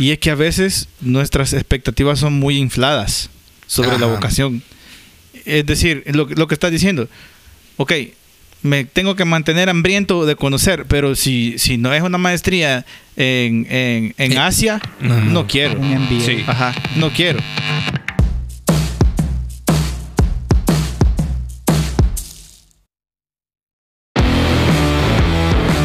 Y 0.00 0.10
es 0.12 0.18
que 0.18 0.30
a 0.30 0.34
veces 0.34 0.88
nuestras 1.00 1.52
expectativas 1.52 2.18
son 2.18 2.32
muy 2.32 2.56
infladas 2.56 3.30
sobre 3.66 3.98
la 3.98 4.06
vocación. 4.06 4.62
Es 5.44 5.64
decir, 5.66 6.02
lo, 6.12 6.26
lo 6.26 6.48
que 6.48 6.54
estás 6.54 6.70
diciendo, 6.72 7.08
ok, 7.76 7.92
me 8.62 8.84
tengo 8.84 9.14
que 9.16 9.24
mantener 9.24 9.68
hambriento 9.70 10.26
de 10.26 10.36
conocer, 10.36 10.84
pero 10.86 11.14
si, 11.16 11.58
si 11.58 11.78
no 11.78 11.94
es 11.94 12.02
una 12.02 12.18
maestría 12.18 12.84
en, 13.16 13.66
en, 13.70 14.14
en 14.18 14.32
Eh, 14.32 14.38
Asia, 14.38 14.74
ajá. 15.02 15.20
no 15.26 15.46
quiero. 15.46 15.80
Sí. 16.24 16.44
Ajá, 16.46 16.74
no 16.96 17.10
quiero. 17.10 17.38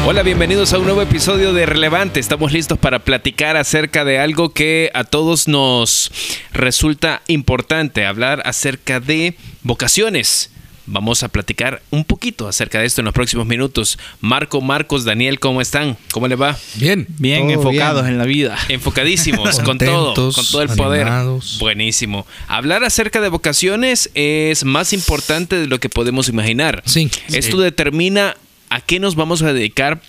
Hola, 0.08 0.22
bienvenidos 0.22 0.72
a 0.72 0.78
un 0.78 0.84
nuevo 0.84 1.02
episodio 1.02 1.52
de 1.52 1.66
Relevante. 1.66 2.20
Estamos 2.20 2.52
listos 2.52 2.78
para 2.78 3.00
platicar 3.00 3.56
acerca 3.56 4.04
de 4.04 4.20
algo 4.20 4.50
que 4.50 4.88
a 4.94 5.02
todos 5.02 5.48
nos 5.48 6.12
resulta 6.52 7.22
importante, 7.26 8.06
hablar 8.06 8.40
acerca 8.44 9.00
de 9.00 9.34
vocaciones. 9.64 10.52
Vamos 10.86 11.24
a 11.24 11.28
platicar 11.28 11.82
un 11.90 12.04
poquito 12.04 12.46
acerca 12.46 12.78
de 12.78 12.86
esto 12.86 13.00
en 13.00 13.06
los 13.06 13.14
próximos 13.14 13.46
minutos. 13.46 13.98
Marco, 14.20 14.60
Marcos, 14.60 15.04
Daniel, 15.04 15.40
¿cómo 15.40 15.60
están? 15.60 15.96
¿Cómo 16.12 16.28
les 16.28 16.40
va? 16.40 16.56
Bien. 16.76 17.08
Bien 17.18 17.50
enfocados 17.50 18.02
bien. 18.02 18.12
en 18.12 18.18
la 18.18 18.26
vida. 18.26 18.56
Enfocadísimos, 18.68 19.58
con 19.58 19.78
todo, 19.78 20.14
con 20.14 20.46
todo 20.46 20.62
el 20.62 20.68
poder. 20.68 21.08
animados. 21.08 21.56
Buenísimo. 21.58 22.28
Hablar 22.46 22.84
acerca 22.84 23.20
de 23.20 23.28
vocaciones 23.28 24.10
es 24.14 24.64
más 24.64 24.92
importante 24.92 25.56
de 25.56 25.66
lo 25.66 25.80
que 25.80 25.88
podemos 25.88 26.28
imaginar. 26.28 26.84
Sí. 26.86 27.10
Esto 27.32 27.58
determina 27.58 28.36
a 28.76 28.80
qué 28.80 29.00
nos 29.00 29.14
vamos 29.16 29.40
a 29.42 29.52
dedicar 29.52 30.00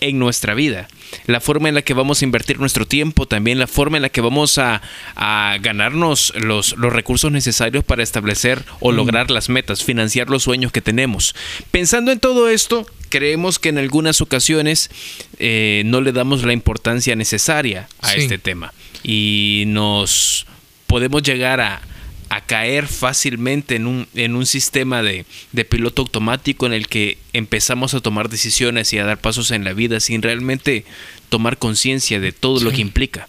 en 0.00 0.18
nuestra 0.18 0.54
vida. 0.54 0.88
La 1.26 1.40
forma 1.40 1.68
en 1.68 1.74
la 1.74 1.82
que 1.82 1.92
vamos 1.94 2.20
a 2.22 2.24
invertir 2.24 2.58
nuestro 2.58 2.86
tiempo, 2.86 3.26
también 3.26 3.58
la 3.58 3.66
forma 3.66 3.98
en 3.98 4.02
la 4.02 4.08
que 4.08 4.20
vamos 4.20 4.56
a, 4.58 4.80
a 5.14 5.56
ganarnos 5.60 6.32
los, 6.36 6.76
los 6.78 6.92
recursos 6.92 7.30
necesarios 7.32 7.84
para 7.84 8.02
establecer 8.02 8.62
o 8.80 8.92
lograr 8.92 9.30
las 9.30 9.48
metas, 9.48 9.84
financiar 9.84 10.30
los 10.30 10.42
sueños 10.44 10.72
que 10.72 10.80
tenemos. 10.80 11.34
Pensando 11.70 12.12
en 12.12 12.18
todo 12.20 12.48
esto, 12.48 12.86
creemos 13.10 13.58
que 13.58 13.68
en 13.70 13.78
algunas 13.78 14.20
ocasiones 14.20 14.90
eh, 15.38 15.82
no 15.84 16.00
le 16.00 16.12
damos 16.12 16.44
la 16.44 16.52
importancia 16.54 17.14
necesaria 17.16 17.86
a 18.00 18.08
Sí. 18.10 18.20
este 18.20 18.38
tema 18.38 18.72
y 19.02 19.64
nos 19.66 20.46
podemos 20.86 21.22
llegar 21.22 21.60
a, 21.60 21.82
a 22.30 22.40
caer 22.46 22.86
fácilmente 22.86 23.74
en 23.74 23.86
un, 23.86 24.06
en 24.14 24.36
un 24.36 24.46
sistema 24.46 25.02
de, 25.02 25.26
de 25.52 25.64
piloto 25.64 26.02
automático 26.02 26.64
en 26.64 26.72
el 26.72 26.86
que 26.86 27.18
empezamos 27.32 27.92
a 27.92 28.00
tomar 28.00 28.28
decisiones 28.28 28.92
y 28.92 28.98
a 28.98 29.04
dar 29.04 29.20
pasos 29.20 29.50
en 29.50 29.64
la 29.64 29.72
vida 29.72 30.00
sin 30.00 30.22
realmente 30.22 30.84
tomar 31.28 31.58
conciencia 31.58 32.20
de 32.20 32.32
todo 32.32 32.60
lo 32.60 32.70
que 32.70 32.80
implica. 32.80 33.28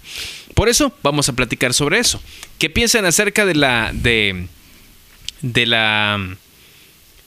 Por 0.53 0.69
eso 0.69 0.95
vamos 1.03 1.27
a 1.29 1.33
platicar 1.33 1.73
sobre 1.73 1.97
eso. 1.99 2.21
¿Qué 2.59 2.69
piensan 2.69 3.05
acerca 3.05 3.45
de 3.45 3.55
la 3.55 3.91
de 3.93 4.45
de 5.41 5.65
la 5.65 6.37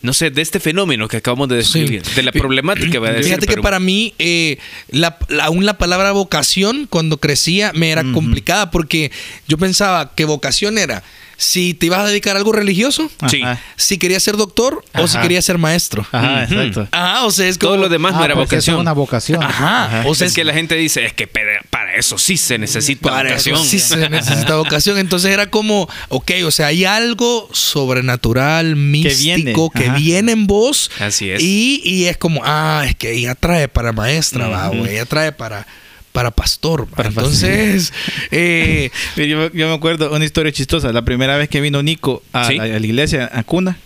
no 0.02 0.12
sé, 0.12 0.30
de 0.30 0.42
este 0.42 0.60
fenómeno 0.60 1.08
que 1.08 1.16
acabamos 1.16 1.48
de 1.48 1.64
Sí. 1.64 1.80
describir, 1.80 2.02
de 2.14 2.22
la 2.22 2.30
problemática, 2.30 2.98
voy 2.98 3.08
a 3.08 3.12
decir, 3.12 3.24
Fíjate 3.30 3.46
que 3.46 3.52
pero- 3.52 3.62
para 3.62 3.80
mí, 3.80 4.12
eh, 4.18 4.58
la, 4.90 5.16
la- 5.28 5.44
aún 5.46 5.64
la 5.64 5.78
palabra 5.78 6.12
vocación, 6.12 6.86
cuando 6.90 7.16
crecía, 7.16 7.72
me 7.74 7.90
era 7.90 8.04
complicada 8.12 8.70
porque 8.70 9.10
yo 9.48 9.56
pensaba 9.56 10.14
que 10.14 10.26
vocación 10.26 10.76
era 10.76 11.02
si 11.36 11.74
te 11.74 11.86
ibas 11.86 12.00
a 12.00 12.06
dedicar 12.06 12.36
a 12.36 12.38
algo 12.38 12.52
religioso, 12.52 13.10
Sí. 13.30 13.42
Si 13.76 13.98
querías 13.98 14.22
ser 14.22 14.36
doctor 14.36 14.84
o 14.94 15.06
si 15.08 15.18
querías 15.18 15.44
ser 15.44 15.58
maestro. 15.58 16.06
Ajá, 16.12 16.44
exacto. 16.44 16.88
Ajá, 16.90 17.24
o 17.24 17.30
sea, 17.30 17.48
es 17.48 17.58
como... 17.58 17.72
todo 17.74 17.82
lo 17.82 17.88
demás 17.88 18.12
no 18.14 18.20
Ah, 18.20 18.24
era 18.24 18.34
eso 18.34 18.40
vocación. 18.42 18.76
es 18.76 18.80
una 18.80 18.92
vocación. 18.92 19.42
Ajá, 19.42 20.04
o 20.06 20.14
sea, 20.14 20.26
es 20.26 20.34
que 20.34 20.44
la 20.44 20.52
gente 20.54 20.74
dice, 20.76 21.04
es 21.04 21.12
que 21.12 21.26
para 21.26 21.94
eso 21.96 22.18
sí 22.18 22.36
se 22.36 22.58
necesita 22.58 23.10
Para 23.10 23.30
vocación. 23.30 23.54
eso 23.56 23.64
sí 23.64 23.78
se 23.78 24.08
necesita 24.08 24.56
vocación. 24.56 24.98
Entonces 24.98 25.30
era 25.32 25.46
como, 25.50 25.88
ok, 26.08 26.30
o 26.46 26.50
sea, 26.50 26.68
hay 26.68 26.84
algo 26.84 27.48
sobrenatural, 27.52 28.76
místico, 28.76 29.70
que 29.70 29.90
viene, 29.90 30.32
en 30.32 30.46
vos. 30.46 30.90
Así 31.00 31.30
es. 31.30 31.40
Y, 31.42 31.80
y 31.84 32.06
es 32.06 32.16
como, 32.16 32.42
ah, 32.44 32.84
es 32.88 32.94
que 32.96 33.12
ella 33.12 33.34
trae 33.34 33.68
para 33.68 33.92
maestra, 33.92 34.48
va, 34.48 34.68
güey, 34.68 34.92
ella 34.92 35.04
trae 35.06 35.32
para, 35.32 35.66
para 36.14 36.30
pastor. 36.30 36.86
Para 36.86 37.10
pastor. 37.10 37.24
Entonces, 37.50 37.92
eh, 38.30 38.90
Yo, 39.16 39.36
me- 39.36 39.50
yo 39.52 39.66
me 39.68 39.74
acuerdo 39.74 40.12
una 40.14 40.24
historia 40.24 40.52
chistosa. 40.52 40.92
La 40.92 41.02
primera 41.04 41.36
vez 41.36 41.48
que 41.48 41.60
vino 41.60 41.82
Nico 41.82 42.22
a, 42.32 42.46
Sí. 42.46 42.54
la, 42.56 42.62
a 42.62 42.66
la 42.68 42.86
iglesia, 42.86 43.28
a 43.34 43.42
Cuna, 43.42 43.76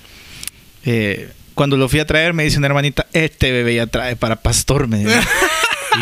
eh, 0.85 1.31
cuando 1.55 1.77
lo 1.79 1.89
fui 1.89 2.01
a 2.01 2.07
traer, 2.07 2.35
me 2.35 2.45
dice 2.45 2.59
una 2.59 2.67
hermanita, 2.67 3.07
este 3.15 3.51
bebé 3.51 3.75
ya 3.77 3.87
trae 3.87 4.15
para 4.15 4.37
pastor. 4.37 4.87
Me 4.89 4.99
dijo. 4.99 5.11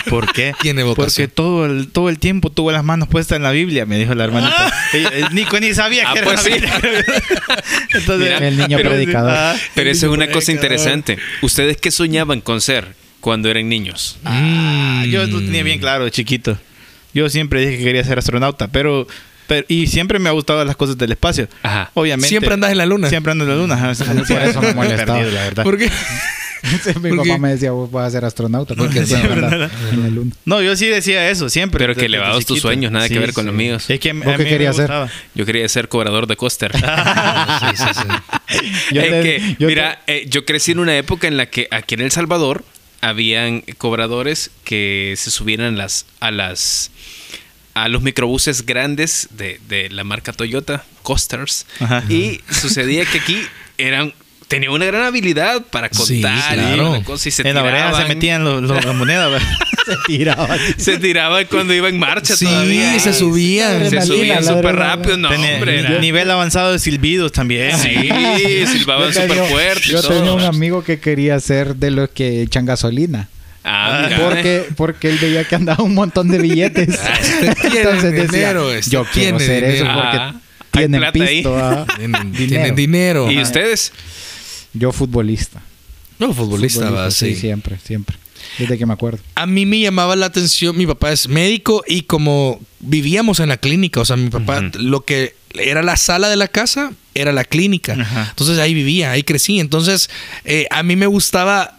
¿Y 0.05 0.11
por 0.11 0.31
qué? 0.33 0.53
Tiene 0.61 0.83
vocación. 0.83 1.29
Porque 1.29 1.29
todo 1.29 1.65
el, 1.65 1.89
todo 1.93 2.09
el 2.09 2.19
tiempo 2.19 2.51
tuvo 2.51 2.73
las 2.73 2.83
manos 2.83 3.09
puestas 3.09 3.37
en 3.37 3.45
la 3.45 3.53
Biblia, 3.53 3.87
me 3.87 3.97
dijo 3.97 4.15
la 4.17 4.25
hermanita. 4.25 4.75
Ella- 4.93 5.11
eh, 5.13 5.25
Nico 5.33 5.59
ni 5.61 5.73
sabía 5.75 6.11
Ah, 6.11 6.13
que 6.13 6.19
era 6.19 6.27
pues 6.27 6.37
la 6.39 6.43
sí. 6.43 6.51
Biblia. 6.53 6.75
Entonces, 7.95 8.19
Mira, 8.35 8.49
El 8.49 8.59
niño 8.59 8.77
pero- 8.79 8.91
predicador. 8.91 9.31
Ah, 9.33 9.55
Pero 9.77 9.91
eso 9.91 10.07
es 10.07 10.13
una 10.13 10.29
cosa 10.31 10.51
interesante. 10.53 11.19
¿Ustedes 11.41 11.77
qué 11.79 11.91
soñaban 11.93 12.41
con 12.41 12.61
ser 12.61 12.95
cuando 13.27 13.49
eran 13.51 13.69
niños? 13.69 14.19
Ah, 14.25 15.03
Mm. 15.05 15.11
yo 15.11 15.27
lo 15.27 15.41
tenía 15.41 15.65
bien 15.65 15.81
claro 15.81 16.05
de 16.05 16.13
chiquito. 16.13 16.57
Yo 17.13 17.29
siempre 17.29 17.59
dije 17.61 17.79
que 17.79 17.83
quería 17.83 18.05
ser 18.05 18.19
astronauta, 18.21 18.69
pero, 18.69 19.09
pero 19.49 19.65
y 19.69 19.89
siempre 19.89 20.21
me 20.21 20.29
ha 20.29 20.33
gustado 20.33 20.65
las 20.65 20.77
cosas 20.77 20.97
del 20.97 21.11
espacio. 21.11 21.49
Ajá. 21.65 21.91
Obviamente. 21.95 22.29
Siempre 22.29 22.55
andas 22.55 22.71
en 22.71 22.79
la 22.79 22.87
luna. 22.87 23.09
Siempre 23.09 23.33
ando 23.33 23.43
en 23.45 23.51
la 23.51 23.57
luna. 23.57 23.95
Por 24.29 24.43
eso 24.43 24.63
me 24.63 24.75
molestaba. 24.75 25.19
Perdido, 25.19 25.35
la 25.35 25.43
verdad. 25.43 25.65
¿Por 25.65 25.77
qué? 25.77 25.91
Mi 27.01 27.11
¿Por 27.11 27.19
papá 27.19 27.35
qué? 27.35 27.39
me 27.39 27.49
decía, 27.51 27.71
vos 27.71 27.91
vas 27.91 28.09
a 28.09 28.11
ser 28.11 28.25
astronauta. 28.25 28.75
Porque 28.75 28.99
andas 29.15 29.71
en 29.93 30.03
la 30.03 30.09
luna. 30.09 30.33
No, 30.45 30.63
yo 30.63 30.75
sí 30.77 30.87
decía 30.87 31.29
eso 31.31 31.49
siempre. 31.49 31.79
Pero 31.79 31.95
que 31.95 32.07
elevados 32.07 32.47
tus 32.47 32.61
sueños, 32.61 32.91
nada 32.93 33.09
que 33.09 33.19
ver 33.19 33.33
con 33.33 33.47
los 33.47 33.55
míos. 33.55 33.89
Es 33.89 33.99
que 34.01 34.13
¿Vos 34.13 34.37
qué 34.37 34.45
querías 34.45 34.71
hacer? 34.75 34.85
gustaba. 34.87 35.11
Yo 35.35 35.45
quería 35.47 35.69
ser 35.69 35.89
cobrador 35.89 36.27
de 36.29 36.37
coaster. 36.37 36.71
Sí, 37.61 37.77
sí, 37.77 37.85
sí. 37.95 38.69
Yo 38.95 39.01
es 39.03 39.11
te- 39.11 39.23
que, 39.23 39.41
yo 39.51 39.57
te- 39.59 39.67
mira, 39.67 40.03
eh, 40.07 40.27
yo 40.29 40.45
crecí 40.45 40.73
en 40.73 40.79
una 40.81 40.97
época 40.97 41.27
en 41.29 41.37
la 41.37 41.47
que 41.47 41.67
aquí 41.71 41.95
en 41.95 42.01
El 42.03 42.11
Salvador 42.11 42.65
habían 43.01 43.63
cobradores 43.79 44.51
que 44.65 45.15
se 45.17 45.31
subieran 45.31 45.77
las, 45.77 46.07
a 46.21 46.31
las 46.31 46.91
a 47.75 47.89
los 47.89 48.01
microbuses 48.01 48.65
grandes 48.65 49.29
de, 49.33 49.61
de 49.69 49.91
la 49.91 50.03
marca 50.03 50.33
Toyota, 50.33 50.83
Coasters. 51.03 51.67
Ajá. 51.79 52.03
Y 52.09 52.41
sucedía 52.51 53.05
que 53.05 53.19
aquí 53.19 53.47
eran 53.77 54.15
tenían 54.49 54.73
una 54.73 54.85
gran 54.87 55.03
habilidad 55.03 55.63
para 55.71 55.89
Sí, 55.91 56.21
contar 56.23 56.55
y 56.55 56.61
claro. 56.61 56.93
la 56.93 57.03
cosa, 57.05 57.29
y 57.29 57.33
se 57.33 57.49
en 57.49 57.55
la 57.55 57.63
oreja 57.63 57.79
se 57.79 57.91
tiraban. 57.93 58.09
metían 58.09 58.45
los, 58.45 58.63
los- 58.63 58.85
las 58.85 58.95
monedas. 58.95 59.31
¿verdad? 59.31 59.49
se 59.87 59.95
tiraba. 60.07 60.49
Se 60.77 60.99
tiraban 60.99 61.47
cuando 61.49 61.73
iba 61.73 61.89
en 61.89 61.99
marcha 61.99 62.37
Sí, 62.37 62.45
todavía. 62.45 62.99
se 62.99 63.13
subían. 63.13 63.71
Se 63.71 63.87
Adrenalina, 63.99 64.05
subían 64.07 64.45
súper 64.45 64.75
rápido. 64.77 65.17
No, 65.17 65.29
Tenía 65.29 65.55
hombre. 65.55 65.79
era- 65.81 65.99
nivel 66.01 66.29
avanzado 66.31 66.73
de 66.73 66.79
silbidos 66.81 67.31
también. 67.33 67.77
Sí, 67.79 67.91
silbaban 68.67 69.13
tenía- 69.13 69.29
súper 69.29 69.45
fuerte. 69.51 69.83
y 69.87 69.91
Yo 69.93 70.03
tenía 70.03 70.33
un 70.33 70.43
amigo 70.43 70.83
que 70.83 70.99
quería 70.99 71.39
ser 71.41 71.77
de 71.77 71.91
los 71.93 72.09
que 72.11 72.43
echan 72.43 72.67
gasolina. 72.67 73.29
Ah. 73.69 74.09
Porque, 74.21 74.65
porque 74.77 75.11
él 75.11 75.19
veía 75.21 75.43
que 75.45 75.55
andaba 75.57 75.83
un 75.83 75.95
montón 75.95 76.29
de 76.29 76.39
billetes. 76.39 76.99
Ah, 77.03 77.19
este 77.21 77.69
tiene 77.71 78.13
dinero, 78.27 78.73
este 78.73 78.91
yo 78.93 79.05
quiero 79.13 79.39
ser 79.41 79.65
eso 79.65 79.85
dinero". 79.85 80.01
porque 80.01 80.17
Ah, 80.19 80.35
tienen 80.71 81.13
pisto. 81.13 81.57
ah. 81.59 81.85
Tienen, 81.97 82.33
Dinero. 82.33 82.49
tienen 82.49 82.75
dinero. 82.77 83.31
¿Y 83.31 83.41
ustedes? 83.41 83.93
Yo 84.79 84.93
futbolista. 84.93 85.63
No, 86.19 86.33
futbolista, 86.33 86.91
va, 86.91 87.11
sí. 87.11 87.35
sí. 87.35 87.41
siempre, 87.41 87.79
siempre. 87.85 88.17
Desde 88.59 88.79
que 88.79 88.87
me 88.87 88.93
acuerdo. 88.93 89.19
A 89.35 89.47
mí 89.47 89.67
me 89.67 89.81
llamaba 89.81 90.15
la 90.17 90.27
atención, 90.27 90.77
mi 90.77 90.87
papá 90.87 91.13
es 91.13 91.29
médico 91.29 91.83
y 91.87 92.03
como 92.03 92.61
vivíamos 92.81 93.41
en 93.41 93.49
la 93.49 93.57
clínica, 93.57 94.01
o 94.01 94.05
sea, 94.05 94.17
mi 94.17 94.31
papá, 94.31 94.61
lo 94.79 95.05
que 95.05 95.35
era 95.55 95.83
la 95.83 95.97
sala 95.97 96.29
de 96.29 96.37
la 96.37 96.49
casa 96.49 96.93
era 97.15 97.33
la 97.33 97.45
clínica. 97.45 97.95
Entonces 98.31 98.59
ahí 98.59 98.73
vivía, 98.75 99.11
ahí 99.11 99.23
crecí. 99.25 99.59
Entonces 99.61 100.09
eh, 100.45 100.67
a 100.71 100.83
mí 100.83 100.97
me 100.97 101.07
gustaba 101.07 101.77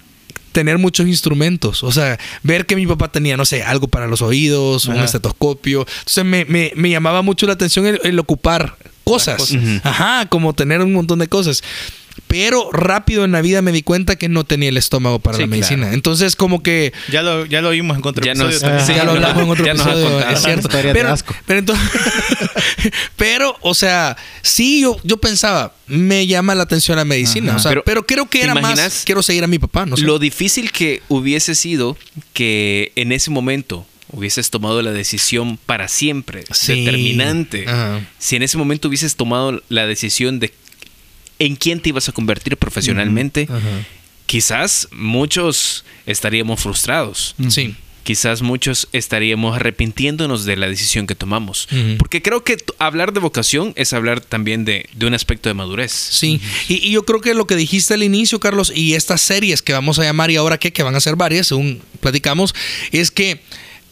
tener 0.51 0.79
muchos 0.79 1.07
instrumentos, 1.07 1.83
o 1.83 1.91
sea, 1.91 2.17
ver 2.41 2.65
que 2.65 2.75
mi 2.75 2.87
papá 2.87 3.11
tenía, 3.11 3.37
no 3.37 3.45
sé, 3.45 3.61
algo 3.61 3.87
para 3.87 4.07
los 4.07 4.23
oídos, 4.23 4.85
un 4.87 4.95
estetoscopio. 5.05 5.85
Entonces 5.99 6.25
me, 6.25 6.45
me- 6.45 6.71
me 6.75 6.89
llamaba 6.89 7.21
mucho 7.21 7.45
la 7.45 7.53
atención 7.53 7.85
el, 7.85 7.99
el 8.03 8.17
ocupar 8.19 8.75
cosas. 9.03 9.53
Ajá, 9.83 10.25
como 10.27 10.53
tener 10.53 10.81
un 10.81 10.93
montón 10.93 11.19
de 11.19 11.27
cosas. 11.27 11.63
Pero 12.27 12.69
rápido 12.71 13.23
en 13.25 13.31
la 13.31 13.41
vida 13.41 13.61
me 13.61 13.71
di 13.71 13.83
cuenta 13.83 14.15
que 14.15 14.27
no 14.29 14.43
tenía 14.43 14.69
el 14.69 14.77
estómago 14.77 15.19
para 15.19 15.37
Sí, 15.37 15.43
la 15.43 15.47
medicina. 15.47 15.77
claro. 15.83 15.93
Entonces 15.93 16.35
como 16.35 16.61
que 16.63 16.91
Ya 17.11 17.21
lo, 17.21 17.45
ya 17.45 17.61
lo 17.61 17.69
vimos 17.69 17.97
en 17.97 18.03
Ya 18.23 18.33
nos- 18.33 18.51
episodio 18.55 18.79
sí, 18.85 18.93
ya 18.95 19.03
lo 19.03 19.11
hablamos 19.11 19.43
en 19.43 19.49
otro 19.49 19.65
ya 19.65 19.73
nos 19.73 19.85
ha 19.87 19.91
episodio, 19.91 20.11
contado. 20.11 20.35
es 20.35 20.41
cierto. 20.43 20.69
Pero, 20.71 21.09
asco. 21.09 21.35
pero 21.45 21.59
entonces, 21.59 21.89
pero, 23.15 23.55
o 23.61 23.73
sea, 23.73 24.17
sí, 24.41 24.81
yo, 24.81 24.97
yo 25.03 25.17
pensaba, 25.17 25.73
me 25.87 26.27
llama 26.27 26.55
la 26.55 26.63
atención 26.63 26.97
la 26.97 27.05
medicina, 27.05 27.51
Ajá. 27.51 27.57
o 27.57 27.61
sea, 27.61 27.71
pero, 27.71 27.83
Pero, 27.83 28.05
creo 28.05 28.25
que 28.29 28.39
¿te 28.39 28.43
era 28.45 28.55
más, 28.55 29.03
quiero 29.05 29.23
seguir 29.23 29.43
a 29.43 29.47
mi 29.47 29.59
papá, 29.59 29.85
no 29.85 29.97
sé. 29.97 30.03
Lo 30.03 30.19
difícil 30.19 30.71
que 30.71 31.01
hubiese 31.07 31.55
sido 31.55 31.97
que 32.33 32.91
en 32.95 33.11
ese 33.11 33.29
momento 33.31 33.85
hubieses 34.11 34.49
tomado 34.49 34.81
la 34.81 34.91
decisión 34.91 35.57
para 35.65 35.87
siempre, 35.87 36.43
Sí. 36.51 36.85
determinante. 36.85 37.65
Ajá. 37.67 38.01
Si 38.17 38.35
en 38.35 38.43
ese 38.43 38.57
momento 38.57 38.87
hubieses 38.87 39.15
tomado 39.15 39.61
la 39.69 39.85
decisión 39.85 40.39
de 40.39 40.53
en 41.39 41.55
quién 41.55 41.79
te 41.81 41.89
ibas 41.89 42.09
a 42.09 42.11
convertir 42.11 42.57
profesionalmente, 42.57 43.47
quizás 44.25 44.87
muchos 44.91 45.85
estaríamos 46.05 46.61
frustrados. 46.61 47.35
Sí. 47.49 47.75
quizás 48.03 48.41
muchos 48.41 48.87
estaríamos 48.93 49.57
arrepintiéndonos 49.57 50.45
de 50.45 50.55
la 50.55 50.69
decisión 50.69 51.07
que 51.07 51.15
tomamos. 51.15 51.67
Porque 51.97 52.21
creo 52.21 52.41
que 52.43 52.55
hablar 52.79 53.11
de 53.11 53.19
vocación 53.19 53.73
es 53.75 53.91
hablar 53.91 54.21
también 54.21 54.63
de, 54.63 54.87
de 54.95 55.05
un 55.07 55.13
aspecto 55.13 55.49
de 55.49 55.53
madurez. 55.53 55.91
Sí, 55.91 56.39
y, 56.69 56.75
y 56.75 56.91
yo 56.91 57.03
creo 57.03 57.19
que 57.19 57.33
lo 57.33 57.47
que 57.47 57.57
dijiste 57.57 57.93
al 57.95 58.03
inicio, 58.03 58.39
Carlos, 58.39 58.71
y 58.73 58.93
estas 58.93 59.19
series 59.21 59.61
que 59.61 59.73
vamos 59.73 59.99
a 59.99 60.03
llamar 60.03 60.31
y 60.31 60.37
ahora 60.37 60.57
qué, 60.57 60.71
que 60.71 60.83
van 60.83 60.95
a 60.95 61.01
ser 61.01 61.17
varias, 61.17 61.47
según 61.47 61.81
platicamos, 61.99 62.55
es 62.93 63.11
que 63.11 63.41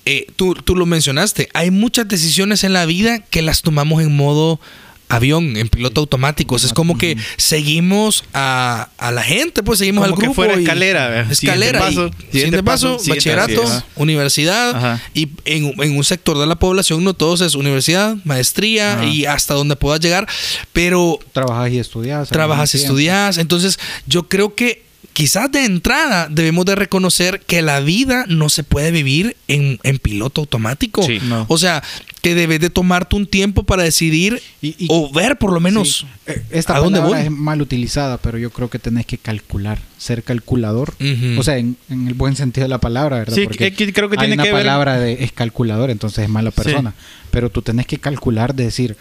eh, 0.06 0.28
tú, 0.38 0.54
tú 0.54 0.76
lo 0.78 0.86
mencionaste, 0.86 1.50
hay 1.54 1.70
muchas 1.72 2.08
decisiones 2.08 2.64
en 2.64 2.72
la 2.72 2.86
vida 2.86 3.20
que 3.20 3.42
las 3.42 3.64
tomamos 3.64 4.02
en 4.02 4.16
modo 4.16 4.62
avión, 5.10 5.56
en 5.58 5.70
piloto 5.70 6.02
automático. 6.02 6.56
O 6.56 6.60
sea, 6.60 6.68
es 6.68 6.74
como 6.74 6.98
que 6.98 7.18
seguimos 7.38 8.24
a, 8.34 8.90
a 8.98 9.12
la 9.12 9.24
gente, 9.24 9.64
pues 9.64 9.80
seguimos 9.80 10.04
Como 10.04 10.16
al 10.16 10.20
que 10.20 10.26
grupo. 10.26 10.36
fuera 10.36 10.56
y- 10.60 10.64
escalera, 10.64 11.08
¿verdad? 11.10 11.32
Escalera. 11.32 11.80
Siguiente 11.80 12.02
paso, 12.02 12.08
y- 12.08 12.12
siguiente 12.12 12.32
siguiente 12.32 12.64
paso, 12.64 12.88
paso, 12.94 13.04
siguiente 13.04 13.36
bachillerato, 13.36 13.84
universidad. 13.96 14.76
Ajá. 14.76 15.02
Y 15.14 15.30
en, 15.46 15.74
en 15.82 15.98
un 15.98 16.04
sector 16.04 16.38
de 16.38 16.46
la 16.48 16.56
población 16.56 17.04
no 17.04 17.14
todos 17.14 17.42
es 17.42 17.56
universidad, 17.56 18.16
maestría 18.24 18.94
Ajá. 18.94 19.06
y 19.06 19.26
hasta 19.26 19.54
donde 19.54 19.76
puedas 19.76 20.00
llegar. 20.00 20.28
Pero 20.74 21.20
Trabajas 21.34 21.72
y 21.72 21.80
estudias. 21.80 22.30
trabajas 22.30 22.74
y 22.74 22.78
estudias. 22.78 23.38
Entonces, 23.38 23.80
yo 24.08 24.28
creo 24.28 24.56
que 24.56 24.85
quizás 25.14 25.52
de 25.52 25.66
entrada 25.66 26.28
debemos 26.30 26.66
de 26.66 26.76
reconocer 26.76 27.42
que 27.42 27.62
la 27.62 27.80
vida 27.80 28.26
no 28.28 28.50
se 28.50 28.64
puede 28.64 28.92
vivir 28.92 29.36
en, 29.48 29.80
en 29.84 30.00
piloto 30.00 30.42
automático. 30.42 31.04
Sí. 31.04 31.20
No. 31.24 31.46
O 31.50 31.58
sea, 31.58 31.84
que 32.22 32.34
debes 32.36 32.60
de 32.60 32.70
tomarte 32.70 33.16
un 33.16 33.28
tiempo 33.28 33.64
para 33.64 33.84
decidir 33.84 34.42
Y- 34.62 34.76
y- 34.80 34.88
o 34.90 35.12
ver 35.12 35.38
por 35.38 35.52
lo 35.54 35.60
menos 35.60 36.00
Sí. 36.00 36.08
Eh, 36.28 36.44
Esta 36.50 36.76
a 36.76 36.80
dónde 36.80 37.00
palabra 37.00 37.20
voy. 37.20 37.26
es 37.28 37.32
mal 37.32 37.62
utilizada, 37.62 38.18
pero 38.18 38.38
yo 38.40 38.50
creo 38.50 38.70
que 38.70 38.80
tenés 38.80 39.06
que 39.06 39.18
calcular, 39.20 39.80
ser 39.98 40.24
calculador. 40.24 40.96
O 41.38 41.44
sea, 41.44 41.58
en, 41.58 41.78
en 41.90 42.08
el 42.08 42.16
buen 42.16 42.36
sentido 42.36 42.66
de 42.66 42.70
la 42.70 42.80
palabra, 42.80 43.20
¿verdad? 43.20 43.36
Sí, 43.36 43.44
Porque 43.46 43.72
que- 43.74 43.94
creo 43.94 44.10
que 44.10 44.16
hay 44.16 44.28
tiene 44.28 44.34
una 44.36 44.44
que 44.44 44.52
ver- 44.54 44.62
palabra 44.64 45.00
de 45.00 45.24
es 45.24 45.32
calculador, 45.32 45.92
entonces 45.92 46.24
es 46.24 46.30
mala 46.30 46.50
persona. 46.52 46.96
Pero 47.32 47.50
tú 47.52 47.62
tenés 47.62 47.86
que 47.86 47.98
calcular, 48.00 48.56
de 48.56 48.64
decir, 48.66 48.98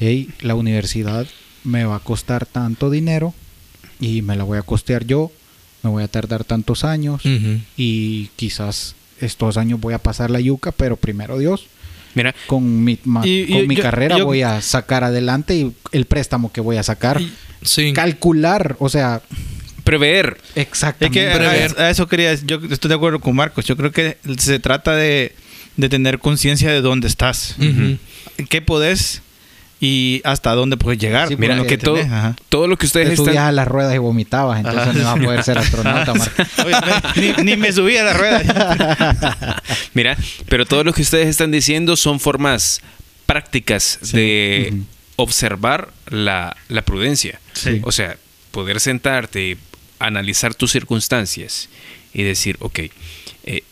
hey, 0.00 0.30
la 0.40 0.54
universidad 0.56 1.26
me 1.62 1.84
va 1.84 1.96
a 1.96 2.00
costar 2.00 2.44
tanto 2.44 2.90
dinero 2.90 3.32
y 4.00 4.22
me 4.22 4.34
la 4.36 4.42
voy 4.42 4.58
a 4.58 4.62
costear 4.62 5.04
yo, 5.06 5.30
me 5.84 5.90
voy 5.90 6.02
a 6.02 6.08
tardar 6.08 6.42
tantos 6.44 6.82
años 6.84 7.22
y 7.76 8.28
quizás 8.36 8.94
estos 9.20 9.56
años 9.56 9.80
voy 9.80 9.94
a 9.94 9.98
pasar 9.98 10.30
la 10.30 10.40
yuca, 10.40 10.72
pero 10.72 10.96
primero 10.96 11.38
Dios. 11.38 11.66
Mira, 12.14 12.34
Con 12.46 12.84
mi, 12.84 12.98
ma- 13.04 13.26
Y- 13.26 13.42
y 13.48 13.52
con 13.52 13.66
mi 13.66 13.74
yo- 13.76 13.82
carrera 13.82 14.18
yo- 14.18 14.24
voy 14.24 14.42
a 14.42 14.60
sacar 14.60 15.02
adelante 15.04 15.56
y 15.56 15.72
el 15.92 16.04
préstamo 16.06 16.52
que 16.52 16.60
voy 16.60 16.76
a 16.76 16.82
sacar. 16.82 17.20
Sí. 17.62 17.92
Calcular, 17.92 18.76
o 18.78 18.88
sea, 18.88 19.20
prever. 19.82 20.38
Es 20.54 20.66
exactamente. 20.66 21.18
que 21.20 21.30
a, 21.30 21.34
Prever. 21.36 21.74
a 21.80 21.90
eso 21.90 22.06
quería, 22.06 22.34
yo 22.34 22.58
estoy 22.70 22.88
de 22.88 22.94
acuerdo 22.94 23.18
con 23.20 23.34
Marcos. 23.34 23.64
Yo 23.64 23.76
creo 23.76 23.90
que 23.90 24.16
se 24.38 24.58
trata 24.60 24.94
de, 24.94 25.34
de 25.76 25.88
tener 25.88 26.18
conciencia 26.20 26.70
de 26.70 26.80
dónde 26.82 27.08
estás, 27.08 27.56
qué 28.48 28.62
podés 28.62 29.22
y 29.84 30.22
hasta 30.24 30.54
dónde 30.54 30.78
puedes 30.78 30.98
llegar. 30.98 31.28
Sí, 31.28 31.36
Mira, 31.36 31.62
que 31.66 31.76
todo, 31.76 32.00
ajá. 32.00 32.34
todo 32.48 32.66
lo 32.66 32.78
que 32.78 32.86
ustedes 32.86 33.10
Te 33.10 33.16
subías 33.16 33.34
están... 33.34 33.48
a 33.48 33.52
las 33.52 33.68
ruedas 33.68 33.94
y 33.94 33.98
vomitabas, 33.98 34.56
entonces 34.60 34.82
Ajá. 34.82 34.92
no 34.94 35.04
vas 35.04 35.16
a 35.18 35.22
poder 35.22 35.42
ser 35.44 35.58
astronauta, 35.58 36.14
Marco. 36.14 36.42
Oye, 36.64 37.34
ni, 37.36 37.44
ni 37.44 37.56
me 37.58 37.70
subí 37.70 37.94
a 37.98 38.04
la 38.04 38.14
rueda. 38.14 39.62
Mira, 39.94 40.16
pero 40.48 40.64
todo 40.64 40.84
lo 40.84 40.94
que 40.94 41.02
ustedes 41.02 41.28
están 41.28 41.50
diciendo 41.50 41.96
son 41.98 42.18
formas 42.18 42.80
prácticas 43.26 43.98
de 44.12 44.72
observar 45.16 45.90
la, 46.08 46.56
la 46.68 46.80
prudencia. 46.80 47.38
Sí. 47.52 47.82
O 47.84 47.92
sea, 47.92 48.16
poder 48.52 48.80
sentarte 48.80 49.42
y 49.50 49.58
analizar 49.98 50.54
tus 50.54 50.72
circunstancias 50.72 51.68
y 52.14 52.22
decir, 52.22 52.56
ok, 52.60 52.78
eh, 53.44 53.64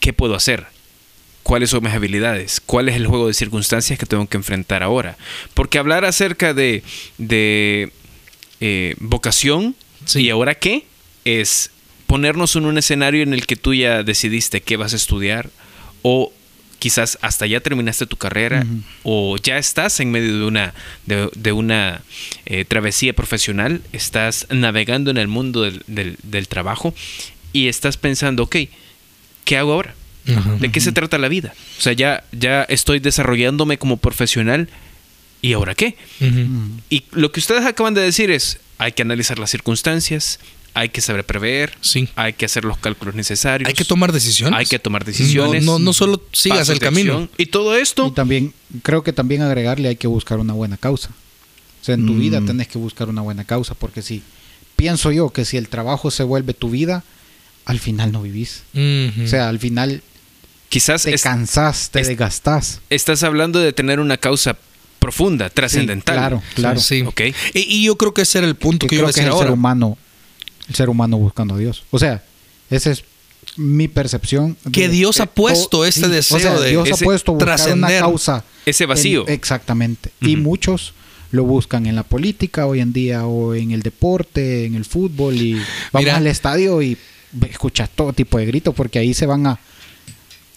¿qué 0.00 0.12
puedo 0.12 0.34
hacer? 0.34 0.66
¿Cuáles 1.44 1.70
son 1.70 1.84
mis 1.84 1.92
habilidades? 1.92 2.60
¿Cuál 2.60 2.88
es 2.88 2.96
el 2.96 3.06
juego 3.06 3.28
de 3.28 3.34
circunstancias 3.34 3.98
que 3.98 4.06
tengo 4.06 4.26
que 4.26 4.36
enfrentar 4.38 4.82
ahora? 4.82 5.16
Porque 5.54 5.78
hablar 5.78 6.04
acerca 6.04 6.52
de, 6.54 6.82
de 7.18 7.92
eh, 8.60 8.94
vocación 8.98 9.76
Sí. 10.06 10.22
y 10.22 10.30
ahora 10.30 10.54
qué 10.56 10.84
es 11.24 11.70
ponernos 12.06 12.56
en 12.56 12.64
un 12.66 12.76
escenario 12.78 13.22
en 13.22 13.32
el 13.34 13.46
que 13.46 13.56
tú 13.56 13.72
ya 13.74 14.02
decidiste 14.02 14.60
qué 14.62 14.76
vas 14.76 14.92
a 14.92 14.96
estudiar 14.96 15.50
o 16.02 16.32
quizás 16.78 17.16
hasta 17.22 17.46
ya 17.46 17.60
terminaste 17.60 18.04
tu 18.06 18.16
carrera 18.18 18.66
o 19.04 19.36
ya 19.38 19.56
estás 19.56 20.00
en 20.00 20.10
medio 20.10 20.38
de 20.38 20.44
una, 20.44 20.74
de, 21.06 21.30
de 21.34 21.52
una 21.52 22.02
eh, 22.44 22.66
travesía 22.66 23.14
profesional, 23.14 23.80
estás 23.94 24.46
navegando 24.50 25.10
en 25.10 25.16
el 25.16 25.28
mundo 25.28 25.62
del, 25.62 25.82
del- 25.86 26.18
del 26.22 26.46
trabajo 26.48 26.94
y 27.54 27.68
estás 27.68 27.96
pensando, 27.96 28.42
ok, 28.42 28.56
¿qué 29.46 29.56
hago 29.56 29.72
ahora? 29.72 29.94
Ajá. 30.28 30.56
¿De 30.58 30.70
qué 30.72 30.80
se 30.80 30.92
trata 30.92 31.18
la 31.18 31.28
vida? 31.28 31.54
O 31.78 31.80
sea, 31.82 31.92
ya, 31.92 32.24
ya 32.32 32.62
estoy 32.64 32.98
desarrollándome 33.00 33.78
como 33.78 33.96
profesional 33.98 34.68
y 35.42 35.52
ahora 35.52 35.74
qué? 35.74 35.96
Y 36.90 37.04
lo 37.12 37.30
que 37.32 37.40
ustedes 37.40 37.64
acaban 37.66 37.94
de 37.94 38.00
decir 38.00 38.30
es, 38.30 38.58
hay 38.78 38.92
que 38.92 39.02
analizar 39.02 39.38
las 39.38 39.50
circunstancias, 39.50 40.40
hay 40.72 40.88
que 40.88 41.00
saber 41.00 41.24
prever, 41.24 41.74
Sí. 41.80 42.08
hay 42.16 42.32
que 42.32 42.46
hacer 42.46 42.64
los 42.64 42.78
cálculos 42.78 43.14
necesarios. 43.14 43.68
Hay 43.68 43.74
que 43.74 43.84
tomar 43.84 44.12
decisiones. 44.12 44.58
Hay 44.58 44.66
que 44.66 44.78
tomar 44.78 45.04
decisiones. 45.04 45.62
No, 45.64 45.72
no, 45.78 45.84
no 45.84 45.92
solo 45.92 46.20
sigas 46.32 46.68
el 46.70 46.78
camino. 46.80 47.12
acción. 47.12 47.30
Y 47.38 47.46
todo 47.46 47.78
Y 47.78 47.82
esto, 47.82 48.12
también, 48.12 48.52
creo 48.82 49.04
que 49.04 49.12
también 49.12 49.42
agregarle 49.42 49.88
hay 49.88 49.96
que 49.96 50.06
buscar 50.08 50.38
una 50.38 50.52
buena 50.54 50.76
causa. 50.76 51.10
O 51.82 51.84
sea, 51.84 51.94
en 51.94 52.06
tu 52.06 52.14
Mm. 52.14 52.18
vida 52.20 52.40
tenés 52.40 52.66
que 52.68 52.78
buscar 52.78 53.08
una 53.10 53.20
buena 53.20 53.44
causa, 53.44 53.74
porque 53.74 54.00
si, 54.02 54.22
pienso 54.74 55.12
yo 55.12 55.28
que 55.30 55.44
si 55.44 55.58
el 55.58 55.68
trabajo 55.68 56.10
se 56.10 56.22
vuelve 56.24 56.54
tu 56.54 56.70
vida, 56.70 57.04
al 57.66 57.78
final 57.78 58.10
no 58.10 58.22
vivís. 58.22 58.62
O 58.74 59.28
sea, 59.28 59.48
al 59.50 59.58
final 59.58 60.02
quizás 60.74 61.02
te 61.04 61.14
es- 61.14 61.22
cansás, 61.22 61.90
te 61.90 62.00
es- 62.00 62.08
desgastás. 62.08 62.80
estás 62.90 63.22
hablando 63.22 63.60
de 63.60 63.72
tener 63.72 64.00
una 64.00 64.16
causa 64.16 64.56
profunda, 64.98 65.50
trascendental. 65.50 66.14
Sí, 66.14 66.18
claro, 66.18 66.42
claro. 66.54 66.80
Sí. 66.80 67.02
Ok. 67.02 67.20
Y, 67.54 67.60
y 67.60 67.84
yo 67.84 67.96
creo 67.96 68.12
que 68.14 68.22
ese 68.22 68.38
era 68.38 68.46
el 68.46 68.54
punto 68.56 68.86
Que 68.86 68.90
que 68.90 68.96
yo 68.96 69.02
iba 69.02 69.06
creo 69.06 69.10
a 69.10 69.14
que 69.14 69.20
es 69.20 69.24
decir 69.26 69.32
el 69.32 69.38
ser 69.38 69.46
ahora. 69.48 69.52
humano, 69.52 69.98
el 70.68 70.74
ser 70.74 70.88
humano 70.88 71.18
buscando 71.18 71.54
a 71.54 71.58
Dios. 71.58 71.84
O 71.90 71.98
sea, 71.98 72.22
esa 72.70 72.90
es 72.90 73.04
mi 73.56 73.86
percepción. 73.88 74.56
de- 74.64 74.72
Que 74.72 74.88
Dios 74.88 75.20
ha 75.20 75.24
de- 75.26 75.32
puesto 75.32 75.68
to- 75.68 75.84
este 75.84 76.06
o 76.06 76.08
deseo 76.08 76.38
sea, 76.40 76.58
de 76.58 76.70
Dios 76.70 76.88
ese 76.88 77.04
ha 77.04 77.06
puesto 77.06 77.32
buscar 77.34 77.72
una 77.72 77.88
causa. 77.98 78.44
ese 78.66 78.86
vacío. 78.86 79.26
en- 79.28 79.34
exactamente. 79.34 80.10
Y 80.20 80.36
muchos 80.36 80.94
lo 81.30 81.44
buscan 81.44 81.86
en 81.86 81.96
la 81.96 82.02
política 82.04 82.64
hoy 82.66 82.80
en 82.80 82.92
día 82.92 83.26
o 83.26 83.54
en 83.54 83.72
el 83.72 83.82
deporte, 83.82 84.64
en 84.64 84.74
el 84.74 84.84
fútbol 84.84 85.34
y 85.36 85.52
vamos 85.92 86.04
Mira. 86.06 86.16
al 86.16 86.26
estadio 86.28 86.80
y 86.80 86.96
escuchas 87.50 87.90
todo 87.94 88.12
tipo 88.12 88.38
de 88.38 88.46
gritos 88.46 88.74
porque 88.74 89.00
ahí 89.00 89.12
se 89.14 89.26
van 89.26 89.46
a 89.48 89.58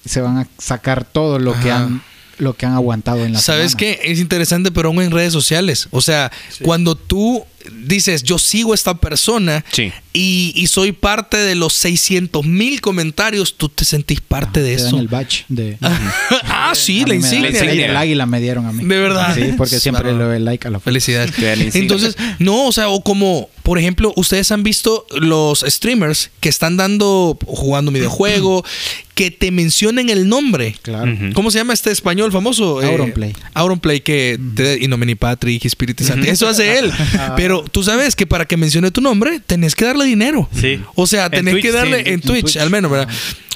se 0.08 0.22
van 0.22 0.38
a 0.38 0.48
sacar 0.58 1.06
todo 1.06 1.40
lo 1.40 1.60
que 1.60 1.72
han 1.72 2.02
lo 2.40 2.54
que 2.54 2.68
han 2.68 2.74
aguantado 2.74 3.26
en 3.26 3.34
la 3.34 3.40
¿Sabes 3.40 3.72
semana. 3.72 3.98
qué? 3.98 4.12
Es 4.12 4.20
interesante, 4.20 4.72
pero 4.72 4.90
aún 4.90 5.02
en 5.02 5.10
redes 5.12 5.34
sociales. 5.34 5.88
O 5.90 6.02
sea, 6.02 6.32
cuando 6.62 6.94
tú 6.96 7.44
dices, 7.72 8.24
yo 8.24 8.38
sigo 8.40 8.72
a 8.72 8.76
esta 8.76 8.96
persona 8.96 9.64
Sí. 9.72 9.92
y, 10.14 10.52
y 10.56 10.68
soy 10.68 10.92
parte 10.92 11.38
de 11.38 11.56
los 11.56 11.74
600 11.74 12.46
mil 12.46 12.82
comentarios, 12.82 13.56
tú 13.58 13.70
te 13.70 13.86
sentís 13.86 14.22
parte 14.22 14.62
de 14.62 14.76
Te 14.76 14.82
dan 14.84 14.88
eso. 14.88 15.00
el 15.00 15.08
badge 15.08 15.46
de 15.48 15.78
ah, 15.82 16.74
sí, 16.76 16.98
A 17.04 17.08
la 17.08 17.08
dan- 17.08 17.16
insignia. 17.18 17.42
La 17.42 17.50
insignia. 17.50 17.86
El 17.88 17.98
águila 17.98 18.26
me 18.26 18.40
dieron 18.42 18.66
a 18.66 18.72
mí. 18.72 18.84
De 18.84 18.98
verdad. 19.00 19.36
Sí, 19.36 19.54
porque 19.58 19.80
siempre 19.80 20.04
Claro. 20.04 20.18
le 20.18 20.24
doy 20.26 20.40
like 20.40 20.68
a 20.68 20.72
la 20.72 20.80
foto. 20.80 20.86
Felicidades. 20.86 21.32
Te 21.36 21.46
dan. 21.46 21.62
Entonces, 21.74 22.16
no, 22.40 22.66
o 22.68 22.72
sea, 22.72 22.90
o 22.90 23.02
como, 23.04 23.50
por 23.64 23.78
ejemplo, 23.80 24.14
ustedes 24.16 24.52
han 24.52 24.64
visto 24.64 25.06
los 25.20 25.64
streamers 25.68 26.32
que 26.40 26.50
están 26.50 26.78
dando, 26.78 27.38
jugando 27.46 27.90
un 27.90 27.96
videojuego, 27.96 28.64
que 29.16 29.32
te 29.32 29.50
mencionen 29.52 30.10
el 30.10 30.30
nombre. 30.30 30.76
Claro. 30.84 31.12
¿Cómo 31.34 31.50
se 31.52 31.58
llama 31.58 31.74
este 31.74 31.92
español 31.92 32.32
famoso? 32.32 32.82
Eh, 32.84 32.86
Auronplay. 32.86 33.34
Auronplay, 33.56 34.02
que 34.02 34.40
te 34.56 34.78
y 34.80 34.88
nomini 34.88 35.16
patri, 35.16 35.60
y 35.62 35.68
Espíritu 35.68 36.04
Santo. 36.04 36.28
Eso 36.28 36.48
hace 36.48 36.78
él. 36.78 36.92
Pero 37.36 37.57
tú 37.66 37.84
sabes 37.84 38.16
que 38.16 38.26
para 38.28 38.46
que 38.46 38.58
mencione 38.58 38.92
tu 38.92 39.02
nombre, 39.02 39.40
tenés 39.46 39.76
que 39.76 39.86
darle 39.86 40.06
dinero. 40.06 40.50
Sí. 40.54 40.82
O 40.96 41.08
sea, 41.08 41.26
En 41.26 41.32
tenés 41.32 41.62
que 41.62 41.72
darle 41.72 42.14
en, 42.14 42.22
Twitch. 42.22 42.58
al 42.58 42.70
menos, 42.70 42.92
¿verdad? 42.92 43.08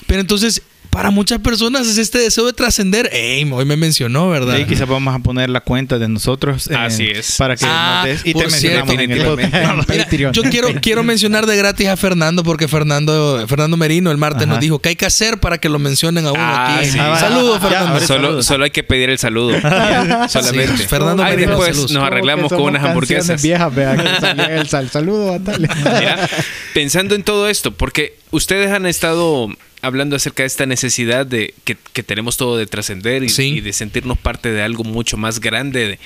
Pero 0.07 0.21
entonces, 0.21 0.61
para 0.91 1.09
muchas 1.09 1.39
personas 1.39 1.87
es 1.87 1.97
este 1.97 2.19
deseo 2.19 2.45
de 2.45 2.53
trascender. 2.53 3.09
Ey, 3.13 3.49
hoy 3.51 3.65
me 3.65 3.77
mencionó, 3.77 4.29
¿verdad? 4.29 4.55
Ahí 4.55 4.65
quizás 4.65 4.87
vamos 4.87 5.15
a 5.15 5.19
poner 5.19 5.49
la 5.49 5.61
cuenta 5.61 5.97
de 5.97 6.07
nosotros. 6.09 6.67
eh, 6.69 6.75
Así 6.75 7.07
es. 7.07 7.37
Para 7.37 7.55
que 7.55 7.65
Ah, 7.67 8.03
nos 8.05 8.13
des 8.13 8.21
y 8.25 8.33
por 8.33 8.43
te 8.43 8.51
mencionamos 8.51 8.89
cierto. 8.95 9.03
en 9.03 9.11
el. 9.11 9.85
Mira, 9.87 10.31
yo 10.33 10.43
quiero, 10.43 10.67
quiero 10.81 11.03
mencionar 11.03 11.45
de 11.45 11.55
gratis 11.55 11.87
a 11.87 11.95
Fernando 11.97 12.43
porque 12.43 12.67
Fernando, 12.67 13.43
Fernando 13.47 13.77
Merino 13.77 14.11
el 14.11 14.17
martes 14.17 14.43
Ajá. 14.43 14.51
nos 14.51 14.59
dijo 14.59 14.79
que 14.79 14.89
hay 14.89 14.95
que 14.97 15.05
hacer 15.05 15.39
para 15.39 15.57
que 15.59 15.69
lo 15.69 15.79
mencionen 15.79 16.25
a 16.27 16.33
uno 16.33 16.41
Ah, 16.43 16.77
aquí. 16.79 16.89
sí. 16.91 16.97
Saludos, 16.97 17.55
Ya, 17.61 17.69
Fernando. 17.69 17.87
ahorita 17.93 18.07
Solo, 18.07 18.23
saludos. 18.27 18.45
solo 18.45 18.63
hay 18.65 18.71
que 18.71 18.83
pedir 18.83 19.09
el 19.09 19.17
saludo. 19.17 19.55
Solamente. 20.29 20.77
Sí, 20.77 20.83
Fernando 20.87 21.23
Merino, 21.23 21.51
después 21.51 21.69
saludos. 21.69 21.91
nos 21.91 22.03
arreglamos 22.03 22.51
con 22.51 22.61
unas 22.63 22.83
hamburguesas. 22.83 23.41
viejas, 23.41 23.73
vea, 23.73 23.95
que 23.95 24.55
el 24.57 24.67
sal. 24.67 24.89
Saludo 24.89 25.33
a 25.35 25.39
tal. 25.39 25.61
Mira, 25.61 26.29
pensando 26.73 27.15
en 27.15 27.23
todo 27.23 27.47
esto, 27.49 27.71
porque 27.71 28.17
ustedes 28.31 28.71
han 28.71 28.85
estado 28.85 29.47
hablando 29.81 30.15
acerca 30.15 30.43
de 30.43 30.47
esta 30.47 30.65
necesidad 30.65 31.25
de 31.25 31.53
que, 31.63 31.77
que 31.93 32.03
tenemos 32.03 32.37
todo 32.37 32.57
de 32.57 32.65
trascender 32.67 33.23
y, 33.23 33.29
Sí. 33.29 33.43
y 33.55 33.61
de 33.61 33.73
sentirnos 33.73 34.17
parte 34.17 34.51
de 34.51 34.61
algo 34.61 34.83
mucho 34.83 35.17
más 35.17 35.39
grande 35.39 35.87
de, 35.87 35.99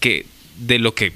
que 0.00 0.26
de 0.58 0.78
lo 0.78 0.94
que 0.94 1.12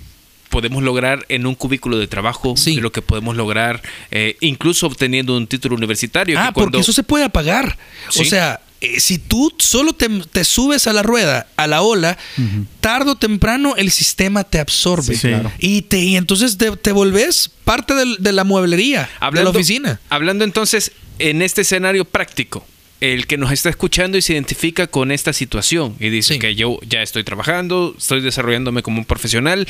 podemos 0.51 0.83
lograr 0.83 1.25
en 1.31 1.47
un 1.47 1.55
cubículo 1.55 1.97
de 1.99 2.07
trabajo, 2.07 2.55
Sí. 2.57 2.77
de 2.77 2.83
lo 2.83 2.93
que 2.93 3.01
podemos 3.01 3.37
lograr 3.37 3.81
eh, 4.11 4.37
incluso 4.41 4.87
obteniendo 4.87 5.35
un 5.37 5.47
título 5.47 5.75
universitario. 5.77 6.39
Ah, 6.39 6.49
que 6.49 6.53
cuando- 6.53 6.71
porque 6.73 6.81
eso 6.83 6.93
se 6.93 7.03
puede 7.03 7.25
apagar. 7.25 7.79
O 8.19 8.25
sea, 8.25 8.61
eh, 8.83 8.99
si 8.99 9.19
tú 9.19 9.53
solo 9.59 9.93
te, 9.93 10.09
te 10.09 10.43
subes 10.45 10.89
a 10.89 10.93
la 10.93 11.05
rueda, 11.05 11.47
a 11.57 11.69
la 11.69 11.83
ola, 11.83 12.19
tarde 12.81 13.13
o 13.13 13.15
temprano 13.15 13.77
el 13.77 13.93
sistema 13.93 14.43
te 14.43 14.59
absorbe. 14.59 15.15
Sí, 15.15 15.29
claro. 15.29 15.53
Y, 15.61 15.83
te, 15.83 16.01
y 16.01 16.17
entonces 16.17 16.59
te, 16.59 16.77
te 16.77 16.91
volvés 16.91 17.49
parte 17.63 17.95
de 17.95 18.33
la 18.33 18.43
mueblería, 18.43 19.09
de 19.33 19.45
la 19.45 19.51
oficina. 19.51 20.01
Hablando 20.09 20.43
entonces 20.43 20.91
en 21.21 21.43
este 21.43 21.61
escenario 21.61 22.05
práctico, 22.05 22.67
el 23.03 23.27
que 23.27 23.37
nos 23.37 23.51
está 23.51 23.69
escuchando 23.69 24.17
y 24.17 24.23
se 24.23 24.33
identifica 24.35 24.87
con 24.87 25.11
esta 25.11 25.33
situación 25.33 25.97
y 25.99 26.09
dice 26.09 26.35
Sí. 26.35 26.39
que 26.39 26.55
yo 26.55 26.79
ya 26.89 27.03
estoy 27.03 27.25
trabajando, 27.25 27.95
estoy 27.99 28.21
desarrollándome 28.21 28.83
como 28.83 28.99
un 29.01 29.05
profesional, 29.05 29.67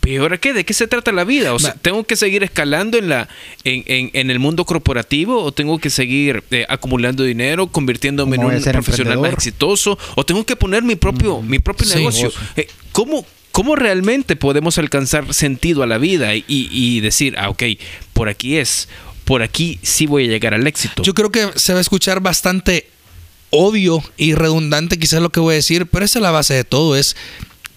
pero 0.00 0.14
¿y 0.14 0.16
ahora 0.18 0.38
qué? 0.38 0.52
¿De 0.52 0.64
qué 0.64 0.72
se 0.72 0.86
trata 0.86 1.10
la 1.10 1.24
vida? 1.24 1.52
O 1.52 1.58
sea. 1.58 1.74
¿tengo 1.74 2.04
que 2.04 2.14
seguir 2.14 2.44
escalando 2.44 2.96
en, 2.96 3.08
la, 3.08 3.28
en, 3.64 3.82
en- 3.86 4.10
en 4.12 4.30
el 4.30 4.38
mundo 4.38 4.64
corporativo 4.64 5.42
o 5.42 5.50
tengo 5.52 5.78
que 5.80 5.90
seguir 5.90 6.44
eh, 6.52 6.64
acumulando 6.68 7.24
dinero, 7.24 7.66
convirtiéndome 7.66 8.36
en 8.36 8.42
¿Cómo 8.42 8.52
voy 8.54 8.62
un 8.64 8.72
profesional 8.72 9.18
más 9.18 9.32
exitoso 9.32 9.98
o 10.14 10.24
tengo 10.24 10.46
que 10.46 10.54
poner 10.54 10.84
mi 10.84 10.94
propio, 10.94 11.42
mi 11.42 11.58
propio 11.58 11.86
Sí. 11.86 11.96
negocio? 11.98 12.32
Eh, 12.56 12.68
¿Cómo, 12.92 13.26
¿Cómo 13.50 13.74
realmente 13.74 14.36
podemos 14.36 14.78
alcanzar 14.78 15.34
sentido 15.34 15.82
a 15.82 15.86
la 15.86 15.98
vida 15.98 16.36
y, 16.36 16.44
y 16.46 17.00
decir, 17.00 17.34
ah, 17.38 17.48
ok, 17.48 17.62
por 18.12 18.28
aquí 18.28 18.58
es, 18.58 18.88
por 19.26 19.42
aquí 19.42 19.78
sí 19.82 20.06
voy 20.06 20.24
a 20.24 20.28
llegar 20.28 20.54
al 20.54 20.66
éxito? 20.66 21.02
Yo 21.02 21.12
creo 21.12 21.30
que 21.30 21.50
se 21.56 21.72
va 21.72 21.78
a 21.78 21.82
escuchar 21.82 22.20
bastante 22.20 22.88
obvio 23.50 24.02
y 24.16 24.34
redundante 24.34 24.98
quizás 24.98 25.20
lo 25.20 25.30
que 25.30 25.40
voy 25.40 25.54
a 25.54 25.56
decir, 25.56 25.86
pero 25.86 26.04
esa 26.04 26.20
es 26.20 26.22
la 26.22 26.30
base 26.30 26.54
de 26.54 26.64
todo, 26.64 26.96
es 26.96 27.16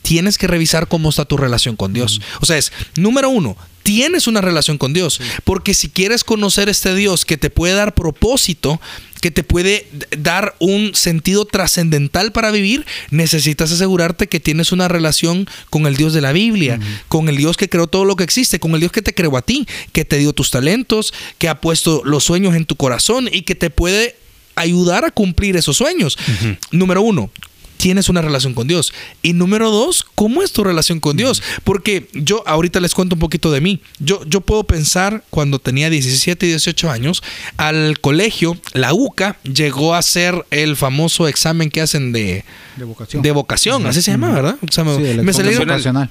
tienes 0.04 0.38
que 0.38 0.48
revisar 0.48 0.88
cómo 0.88 1.10
está 1.10 1.26
tu 1.26 1.38
relación 1.38 1.76
con 1.76 1.92
Dios. 1.92 2.22
O 2.40 2.46
sea, 2.46 2.58
es, 2.58 2.72
número 2.96 3.30
uno, 3.30 3.58
tienes 3.82 4.28
una 4.28 4.42
relación 4.42 4.78
con 4.78 4.94
Dios, 4.94 5.20
porque 5.44 5.74
si 5.74 5.90
quieres 5.90 6.24
conocer 6.24 6.70
este 6.70 6.94
Dios 6.94 7.26
que 7.26 7.38
te 7.38 7.50
puede 7.50 7.74
dar 7.74 7.96
propósito, 7.96 8.80
que 9.22 9.32
te 9.32 9.44
puede 9.44 9.88
dar 10.18 10.56
un 10.60 10.96
sentido 10.96 11.46
trascendental 11.46 12.32
para 12.32 12.52
vivir, 12.52 12.86
necesitas 13.10 13.72
asegurarte 13.72 14.28
que 14.28 14.40
tienes 14.40 14.72
una 14.72 14.88
relación 14.88 15.48
con 15.70 15.86
el 15.88 15.96
Dios 15.96 16.14
de 16.14 16.22
la 16.22 16.32
Biblia, 16.32 16.80
con 17.08 17.30
el 17.30 17.38
Dios 17.38 17.58
que 17.58 17.70
creó 17.70 17.88
todo 17.88 18.06
lo 18.06 18.16
que 18.16 18.24
existe, 18.24 18.60
con 18.60 18.74
el 18.74 18.80
Dios 18.80 18.92
que 18.92 19.02
te 19.02 19.14
creó 19.14 19.36
a 19.38 19.42
ti, 19.42 19.68
que 19.92 20.06
te 20.06 20.18
dio 20.18 20.34
tus 20.34 20.52
talentos, 20.52 21.14
que 21.38 21.50
ha 21.50 21.62
puesto 21.62 22.02
los 22.06 22.24
sueños 22.24 22.56
en 22.56 22.66
tu 22.66 22.76
corazón 22.76 23.30
y 23.32 23.42
que 23.42 23.56
te 23.56 23.70
puede 23.70 24.16
ayudar 24.56 25.06
a 25.06 25.12
cumplir 25.12 25.56
esos 25.56 25.78
sueños. 25.78 26.18
Número 26.72 27.02
uno, 27.02 27.32
tienes 27.80 28.10
una 28.10 28.22
relación 28.22 28.54
con 28.54 28.68
Dios. 28.68 28.92
Y 29.22 29.32
número 29.32 29.72
dos, 29.72 30.06
¿cómo 30.16 30.44
es 30.44 30.52
tu 30.52 30.66
relación 30.66 31.00
con 31.00 31.16
Dios? 31.16 31.42
Porque 31.64 32.10
yo 32.14 32.44
ahorita 32.46 32.82
les 32.82 32.94
cuento 32.94 33.16
un 33.16 33.20
poquito 33.22 33.52
de 33.52 33.62
mí. 33.62 33.80
Yo, 34.00 34.22
yo 34.26 34.42
puedo 34.42 34.66
pensar 34.66 35.24
cuando 35.30 35.60
tenía 35.60 35.90
17 35.90 36.46
y 36.46 36.50
18 36.50 36.92
años, 36.92 37.24
al 37.56 38.00
colegio, 38.02 38.58
la 38.74 38.94
UCA 38.94 39.38
llegó 39.44 39.96
a 39.96 40.00
hacer 40.00 40.46
el 40.52 40.76
famoso 40.76 41.30
examen 41.30 41.70
que 41.70 41.80
hacen 41.80 42.12
de, 42.12 42.44
De 42.76 42.84
vocación. 42.84 43.24
de 43.24 43.32
vocación, 43.32 43.86
así 43.88 44.02
se 44.02 44.12
llama, 44.12 44.32
¿verdad? 44.32 44.58
O 44.62 44.72
sea, 44.72 44.84
me- 44.84 44.96
Sí, 44.98 45.18
me, 45.24 45.32
salieron, 45.32 45.68
vocacional. 45.68 46.10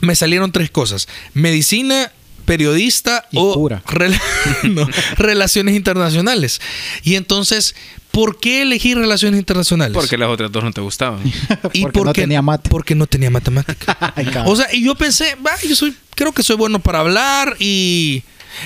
me 0.00 0.14
salieron 0.14 0.52
tres 0.52 0.70
cosas. 0.70 1.08
Medicina, 1.34 2.12
periodista 2.44 3.26
Y 3.32 3.38
o 3.40 3.68
no, 4.62 4.88
relaciones 5.16 5.74
internacionales. 5.74 6.60
Y 7.02 7.16
entonces, 7.16 7.74
¿por 8.16 8.38
qué 8.38 8.62
elegí 8.62 8.94
relaciones 8.94 9.38
internacionales? 9.38 9.92
Porque 9.92 10.16
las 10.16 10.30
otras 10.30 10.50
dos 10.50 10.64
no 10.64 10.72
te 10.72 10.80
gustaban. 10.80 11.20
y 11.74 11.82
Porque 11.82 12.00
no 12.00 12.12
tenía 12.14 12.40
mate. 12.40 12.70
Porque 12.70 12.94
no 12.94 13.06
tenía 13.06 13.30
matemática. 13.30 13.98
Ay, 14.16 14.26
o 14.46 14.56
sea, 14.56 14.72
y 14.72 14.82
yo 14.82 14.94
pensé, 14.94 15.36
va, 15.46 15.52
yo 15.60 15.76
soy, 15.76 15.94
creo 16.14 16.32
que 16.32 16.42
soy 16.42 16.56
bueno 16.56 16.78
para 16.78 17.00
hablar 17.00 17.56
y... 17.58 18.22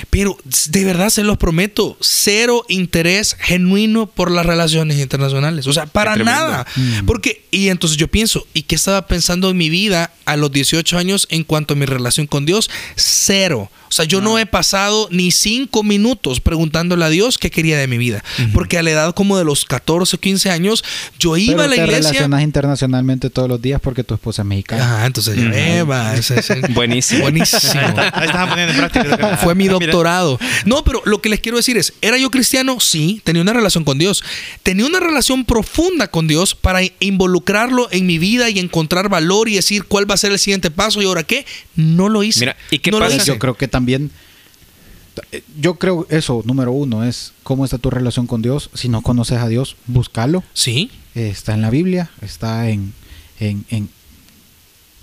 Pero 0.09 0.37
de 0.69 0.85
verdad 0.85 1.09
se 1.09 1.23
los 1.23 1.37
prometo, 1.37 1.97
cero 2.01 2.65
interés 2.69 3.35
genuino 3.39 4.07
por 4.07 4.31
las 4.31 4.45
relaciones 4.45 4.99
internacionales. 4.99 5.67
O 5.67 5.73
sea, 5.73 5.85
para 5.85 6.15
nada. 6.15 6.65
Porque, 7.05 7.45
y 7.51 7.69
entonces 7.69 7.97
yo 7.97 8.07
pienso, 8.07 8.45
¿y 8.53 8.63
qué 8.63 8.75
estaba 8.75 9.07
pensando 9.07 9.49
en 9.49 9.57
mi 9.57 9.69
vida 9.69 10.11
a 10.25 10.37
los 10.37 10.51
18 10.51 10.97
años 10.97 11.27
en 11.29 11.43
cuanto 11.43 11.73
a 11.73 11.77
mi 11.77 11.85
relación 11.85 12.27
con 12.27 12.45
Dios? 12.45 12.69
Cero. 12.95 13.69
O 13.89 13.93
sea, 13.93 14.05
yo 14.05 14.21
no, 14.21 14.39
he 14.39 14.45
pasado 14.45 15.09
ni 15.11 15.31
cinco 15.31 15.83
minutos 15.83 16.39
preguntándole 16.39 17.03
a 17.03 17.09
Dios 17.09 17.37
qué 17.37 17.51
quería 17.51 17.77
de 17.77 17.87
mi 17.87 17.97
vida. 17.97 18.23
Porque 18.53 18.77
a 18.77 18.83
la 18.83 18.91
edad 18.91 19.13
como 19.13 19.37
de 19.37 19.43
los 19.43 19.65
14 19.65 20.15
o 20.15 20.19
15 20.19 20.49
años, 20.49 20.81
yo 21.19 21.35
iba 21.35 21.55
Pero 21.57 21.63
a 21.63 21.67
la 21.67 21.75
te 21.75 21.81
iglesia. 21.81 22.09
relacionas 22.11 22.41
internacionalmente 22.43 23.29
todos 23.29 23.49
los 23.49 23.61
días 23.61 23.81
porque 23.81 24.05
tu 24.05 24.13
esposa 24.13 24.43
es 24.43 24.45
mexicana. 24.47 25.01
Ah, 25.01 25.05
entonces 25.05 25.35
ya 25.35 25.83
va, 25.83 26.15
ese- 26.15 26.39
ese- 26.39 26.61
Buenísimo. 26.69 27.23
Buenísimo. 27.23 27.73
Ahí 28.13 28.27
estás 28.27 28.47
poniendo 28.47 28.71
en 28.71 28.77
práctica. 28.77 29.37
Fue 29.37 29.55
mi 29.55 29.67
doctorado. 29.87 30.39
No, 30.65 30.83
pero 30.83 31.01
lo 31.05 31.21
que 31.21 31.29
les 31.29 31.39
quiero 31.39 31.57
decir 31.57 31.77
es, 31.77 31.93
¿era 32.01 32.17
yo 32.17 32.29
cristiano? 32.31 32.79
Sí, 32.79 33.21
tenía 33.23 33.41
una 33.41 33.53
relación 33.53 33.83
con 33.83 33.97
Dios. 33.97 34.23
Tenía 34.63 34.85
una 34.85 34.99
relación 34.99 35.45
profunda 35.45 36.07
con 36.09 36.27
Dios 36.27 36.55
para 36.55 36.81
involucrarlo 36.99 37.87
en 37.91 38.05
mi 38.05 38.17
vida 38.19 38.49
y 38.49 38.59
encontrar 38.59 39.09
valor 39.09 39.49
y 39.49 39.55
decir 39.55 39.85
cuál 39.85 40.09
va 40.09 40.15
a 40.15 40.17
ser 40.17 40.31
el 40.31 40.39
siguiente 40.39 40.71
paso 40.71 41.01
y 41.01 41.05
ahora 41.05 41.23
qué. 41.23 41.45
No 41.75 42.09
lo 42.09 42.23
hice. 42.23 42.41
Mira, 42.41 42.57
¿y 42.69 42.79
qué 42.79 42.91
no 42.91 42.99
pasa? 42.99 43.23
Yo 43.23 43.39
creo 43.39 43.55
que 43.55 43.67
también, 43.67 44.11
eh, 45.31 45.43
yo 45.59 45.75
creo 45.75 46.07
eso, 46.09 46.41
número 46.45 46.71
uno, 46.71 47.03
es 47.03 47.33
cómo 47.43 47.65
está 47.65 47.77
tu 47.77 47.89
relación 47.89 48.27
con 48.27 48.41
Dios. 48.41 48.69
Si 48.73 48.89
no 48.89 49.01
conoces 49.01 49.39
a 49.39 49.47
Dios, 49.47 49.75
búscalo. 49.87 50.43
Sí, 50.53 50.89
Eh, 51.13 51.27
está 51.29 51.53
en 51.53 51.61
la 51.61 51.69
Biblia, 51.69 52.09
está 52.21 52.69
en, 52.69 52.93
en, 53.39 53.65
en, 53.69 53.89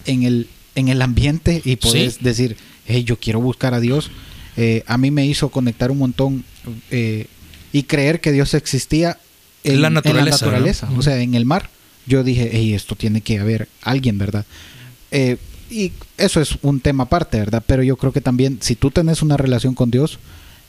en 0.07 0.23
el, 0.23 0.49
en 0.75 0.89
el 0.89 1.03
ambiente 1.03 1.61
y 1.65 1.77
puedes 1.77 2.15
Sí. 2.15 2.21
decir, 2.23 2.57
hey, 2.87 3.05
yo 3.05 3.19
quiero 3.19 3.41
buscar 3.43 3.75
a 3.75 3.81
Dios. 3.81 4.11
Eh, 4.61 4.83
a 4.87 4.99
mí 4.99 5.11
me 5.13 5.25
hizo 5.25 5.49
conectar 5.51 5.91
un 5.93 5.99
montón 5.99 6.45
eh, 6.91 7.27
y 7.73 7.85
creer 7.85 8.21
que 8.21 8.33
Dios 8.33 8.55
existía 8.55 9.17
en, 9.65 9.81
La 9.81 9.89
en 9.89 9.95
naturaleza, 9.95 10.45
naturaleza, 10.47 10.89
¿no? 10.91 10.99
o 10.99 11.03
sea, 11.03 11.21
en 11.21 11.35
el 11.35 11.45
mar. 11.45 11.71
Yo 12.07 12.25
dije, 12.25 12.51
hey, 12.53 12.75
esto 12.75 12.97
tiene 12.97 13.21
que 13.21 13.39
haber 13.39 13.69
alguien, 13.83 14.19
¿verdad? 14.19 14.45
Eh, 15.11 15.37
y 15.71 15.93
eso 16.17 16.41
es 16.41 16.57
un 16.63 16.81
tema 16.81 17.05
aparte, 17.05 17.39
¿verdad? 17.39 17.63
Pero 17.67 17.83
yo 17.83 17.97
creo 17.97 18.13
que 18.13 18.21
también 18.21 18.59
si 18.61 18.75
tú 18.75 18.91
tenés 18.91 19.23
una 19.23 19.37
relación 19.37 19.75
con 19.75 19.91
Dios 19.91 20.19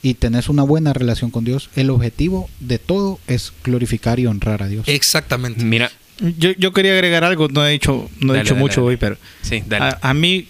y 0.02 0.14
tenés 0.14 0.48
una 0.48 0.62
buena 0.62 0.92
relación 0.92 1.30
con 1.30 1.44
Dios, 1.44 1.68
el 1.76 1.90
objetivo 1.90 2.48
de 2.60 2.78
todo 2.78 3.18
es 3.26 3.52
glorificar 3.64 4.20
y 4.20 4.26
honrar 4.26 4.62
a 4.62 4.68
Dios. 4.68 4.86
exactamente. 4.86 5.64
Mira, 5.64 5.90
Yo, 6.38 6.50
yo 6.52 6.72
quería 6.74 6.92
agregar 6.92 7.24
algo, 7.24 7.48
no 7.48 7.66
he 7.66 7.70
dicho, 7.72 8.10
no 8.20 8.34
he 8.34 8.36
Dale, 8.36 8.42
dicho 8.42 8.54
dale, 8.54 8.62
mucho 8.62 8.80
dale. 8.82 8.88
hoy, 8.90 8.96
pero 8.98 9.16
sí, 9.42 9.62
dale. 9.66 9.84
a, 9.86 9.98
a 10.10 10.12
mí 10.14 10.46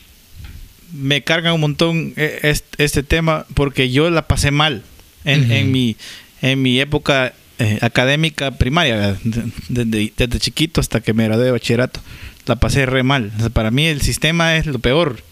me 0.92 1.23
carga 1.23 1.52
un 1.52 1.61
montón 1.61 2.12
eh, 2.16 2.40
este, 2.42 2.85
este 2.85 3.02
tema 3.02 3.47
porque 3.54 3.90
yo 3.90 4.11
la 4.11 4.26
pasé 4.26 4.50
mal 4.50 4.82
en, 5.25 5.50
en 5.52 5.70
mi 5.73 5.97
en 6.42 6.62
mi 6.62 6.80
época 6.80 7.35
eh, 7.59 7.78
académica 7.82 8.52
primaria, 8.52 9.16
desde, 9.68 10.12
desde 10.16 10.38
chiquito 10.40 10.80
hasta 10.80 11.00
que 11.00 11.12
me 11.12 11.25
gradué 11.25 11.44
de 11.47 11.50
bachillerato. 11.50 12.00
La 12.47 12.56
pasé 12.56 12.87
re 12.87 13.02
mal. 13.02 13.30
O 13.37 13.40
sea, 13.40 13.50
para 13.50 13.70
mí 13.70 13.85
el 13.87 14.00
sistema 14.00 14.56
es 14.56 14.64
lo 14.66 14.78
peor. 14.78 15.23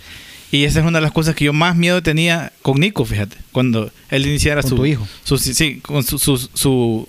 Y 0.52 0.64
esa 0.64 0.80
es 0.80 0.86
una 0.86 0.98
de 0.98 1.02
las 1.02 1.12
cosas 1.12 1.34
que 1.34 1.46
yo 1.46 1.52
más 1.54 1.74
miedo 1.76 2.02
tenía 2.02 2.52
con 2.62 2.78
Nico, 2.80 3.04
fíjate, 3.06 3.36
cuando 3.52 3.90
él 4.10 4.26
iniciara 4.26 4.60
Con 4.62 4.68
su, 4.70 4.76
tu 4.76 4.86
hijo. 4.86 5.08
su- 5.24 5.38
sí, 5.38 5.80
con 5.80 6.02
su, 6.04 6.18
su, 6.18 6.36
su, 6.38 7.08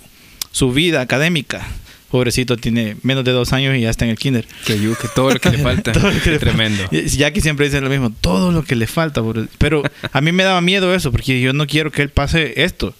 su 0.50 0.72
vida 0.72 1.00
académica. 1.02 1.66
Pobrecito, 2.10 2.56
tiene 2.56 2.96
menos 3.02 3.24
de 3.24 3.30
dos 3.32 3.52
años 3.52 3.76
y 3.76 3.82
ya 3.82 3.90
está 3.90 4.04
en 4.04 4.10
el 4.10 4.18
kinder. 4.18 4.46
que, 4.66 4.76
yu- 4.78 4.96
que 4.96 5.08
todo 5.14 5.30
lo 5.32 5.40
que 5.40 5.50
le 5.50 5.58
falta. 5.62 5.92
Todo 5.92 6.10
lo 6.10 6.20
que 6.20 6.30
le 6.30 6.38
Tremendo. 6.38 6.84
Y- 6.90 7.06
Jackie 7.08 7.40
siempre 7.40 7.66
dice 7.66 7.80
lo 7.80 7.88
mismo, 7.88 8.10
todo 8.20 8.50
lo 8.52 8.64
que 8.64 8.74
le 8.76 8.86
falta. 8.86 9.22
Pero 9.58 9.82
a 10.12 10.20
mí 10.20 10.32
me 10.32 10.42
daba 10.42 10.60
miedo 10.60 10.94
eso, 10.94 11.12
porque 11.12 11.40
yo 11.40 11.52
no 11.52 11.66
quiero 11.66 11.92
que 11.92 12.02
él 12.02 12.10
pase 12.10 12.64
esto. 12.64 12.94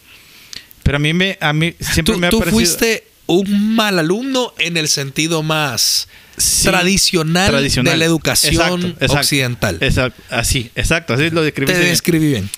Pero 0.82 0.96
a 0.96 0.98
mí 1.00 1.12
me, 1.12 1.36
a 1.40 1.52
mí 1.52 1.74
siempre 1.80 2.14
Tú, 2.14 2.20
me 2.20 2.26
ha 2.28 2.30
tú 2.30 2.38
parecido... 2.38 2.58
fuiste 2.58 3.04
un 3.26 3.74
mal 3.76 3.98
alumno 3.98 4.54
en 4.58 4.76
el 4.76 4.88
sentido 4.88 5.42
más 5.42 6.08
Sí, 6.36 6.66
tradicional, 6.68 7.50
tradicional. 7.50 7.92
de 7.92 7.98
la 7.98 8.04
educación 8.06 8.54
Exacto, 8.54 8.86
exacto. 8.86 9.14
occidental. 9.18 9.78
Exacto, 9.80 10.22
así, 10.30 10.70
exacto, 10.74 11.12
así 11.14 11.24
lo 11.30 11.40
Te 11.40 11.46
describiste. 11.46 11.78
describí 11.84 12.28
bien. 12.28 12.48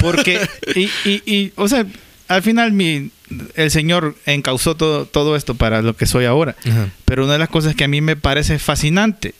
Porque, 0.00 0.40
y, 0.74 0.90
y, 1.08 1.22
y, 1.24 1.52
o 1.54 1.68
sea, 1.68 1.86
al 2.26 2.42
final 2.42 2.72
mi, 2.72 3.10
el 3.56 3.70
Señor 3.70 4.16
encauzó 4.26 4.74
todo, 4.76 5.04
todo 5.06 5.36
esto 5.36 5.54
para 5.54 5.82
lo 5.82 5.94
que 5.96 6.06
soy 6.06 6.24
ahora. 6.24 6.56
Ajá. 6.66 6.90
Pero 7.04 7.24
una 7.24 7.34
de 7.34 7.38
las 7.38 7.48
cosas 7.48 7.74
que 7.74 7.84
a 7.84 7.88
mí 7.88 8.00
me 8.00 8.16
parece 8.16 8.58
fascinante 8.58 9.34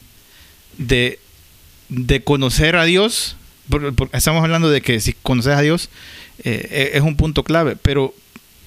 de, 0.77 1.19
de 1.89 2.23
conocer 2.23 2.77
a 2.77 2.85
Dios, 2.85 3.37
por- 3.69 3.95
por- 3.95 4.11
estamos 4.13 4.43
hablando 4.43 4.71
de 4.71 4.81
que 4.81 5.01
si 5.01 5.13
conoces 5.15 5.55
a 5.55 5.61
Dios 5.61 5.89
eh, 6.45 6.69
eh, 6.71 6.91
es 6.95 7.03
un 7.03 7.17
punto 7.17 7.43
clave, 7.45 7.77
pero 7.81 8.15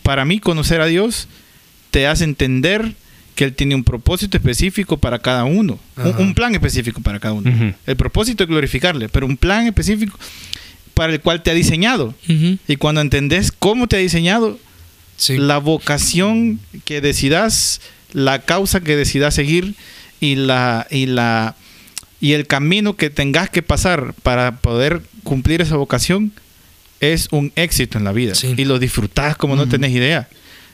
para 0.03 0.25
mí 0.25 0.39
conocer 0.39 0.81
a 0.81 0.85
Dios 0.87 1.27
te 1.91 2.07
hace 2.07 2.23
entender 2.23 2.93
que 3.35 3.45
Él 3.45 3.53
tiene 3.53 3.75
un 3.75 3.83
propósito 3.83 4.37
específico 4.37 4.97
para 4.97 5.19
cada 5.19 5.45
uno, 5.45 5.79
un, 6.19 6.33
plan 6.33 6.53
específico 6.53 7.01
para 7.01 7.19
cada 7.19 7.33
uno. 7.33 7.73
El 7.85 7.95
propósito 7.95 8.43
es 8.43 8.49
glorificarle, 8.49 9.07
pero 9.09 9.25
un 9.25 9.37
plan 9.37 9.65
específico 9.67 10.17
para 10.93 11.13
el 11.13 11.21
cual 11.21 11.41
te 11.41 11.49
ha 11.51 11.53
diseñado. 11.53 12.13
Y 12.67 12.75
cuando 12.75 12.99
entendés 13.01 13.51
cómo 13.51 13.87
te 13.87 13.95
ha 13.95 13.99
diseñado, 13.99 14.59
Sí. 15.21 15.37
la 15.37 15.59
vocación 15.59 16.59
que 16.83 16.99
decidas, 16.99 17.79
la 18.11 18.39
causa 18.41 18.81
que 18.81 18.95
decidas 18.95 19.35
seguir 19.35 19.75
y 20.19 20.33
la, 20.35 20.87
y 20.89 21.05
la 21.05 21.55
Y 22.19 22.33
el 22.33 22.45
camino 22.47 22.95
que 22.95 23.09
tengas 23.09 23.49
que 23.49 23.61
pasar 23.63 24.13
para 24.23 24.57
poder 24.57 25.01
cumplir 25.23 25.61
esa 25.61 25.75
vocación 25.75 26.31
es 26.99 27.27
un 27.31 27.51
éxito 27.55 27.97
en 27.97 28.03
la 28.03 28.11
vida. 28.11 28.35
Sí. 28.35 28.53
Y 28.57 28.65
lo 28.65 28.77
disfrutás 28.79 29.35
como 29.35 29.55
no 29.55 29.67
tenés 29.67 29.91
idea. 29.91 30.27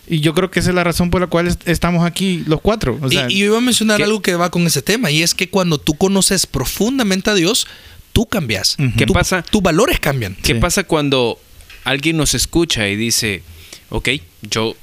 Y 0.09 0.19
yo 0.21 0.33
creo 0.33 0.49
que 0.51 0.59
esa 0.61 0.69
es 0.69 0.75
la 0.75 0.83
razón 0.83 1.09
por 1.09 1.19
la 1.21 1.27
cual 1.27 1.47
est- 1.47 1.67
estamos 1.67 2.05
aquí 2.05 2.43
los 2.47 2.59
cuatro. 2.61 2.97
O 3.01 3.09
sea, 3.09 3.27
y, 3.29 3.33
y 3.35 3.39
yo 3.39 3.45
iba 3.47 3.57
a 3.57 3.61
mencionar 3.61 3.97
¿qué- 3.97 4.03
algo 4.03 4.21
que 4.21 4.35
va 4.35 4.49
con 4.51 4.65
ese 4.67 4.81
tema, 4.81 5.09
y 5.11 5.21
es 5.23 5.33
que 5.33 5.49
cuando 5.49 5.77
tú 5.77 5.93
conoces 5.95 6.45
profundamente 6.47 7.29
a 7.29 7.33
Dios, 7.33 7.65
tú 8.13 8.25
cambias. 8.25 8.75
¿Qué 8.97 9.05
pasa? 9.07 9.41
Tus 9.43 9.61
valores 9.61 9.99
cambian. 9.99 10.35
¿Qué 10.43 10.53
Sí. 10.53 10.59
pasa 10.59 10.83
cuando 10.85 11.39
alguien 11.85 12.17
nos 12.17 12.33
escucha 12.33 12.87
y 12.89 12.95
dice, 12.97 13.41
ok, 13.89 14.09
yo 14.49 14.75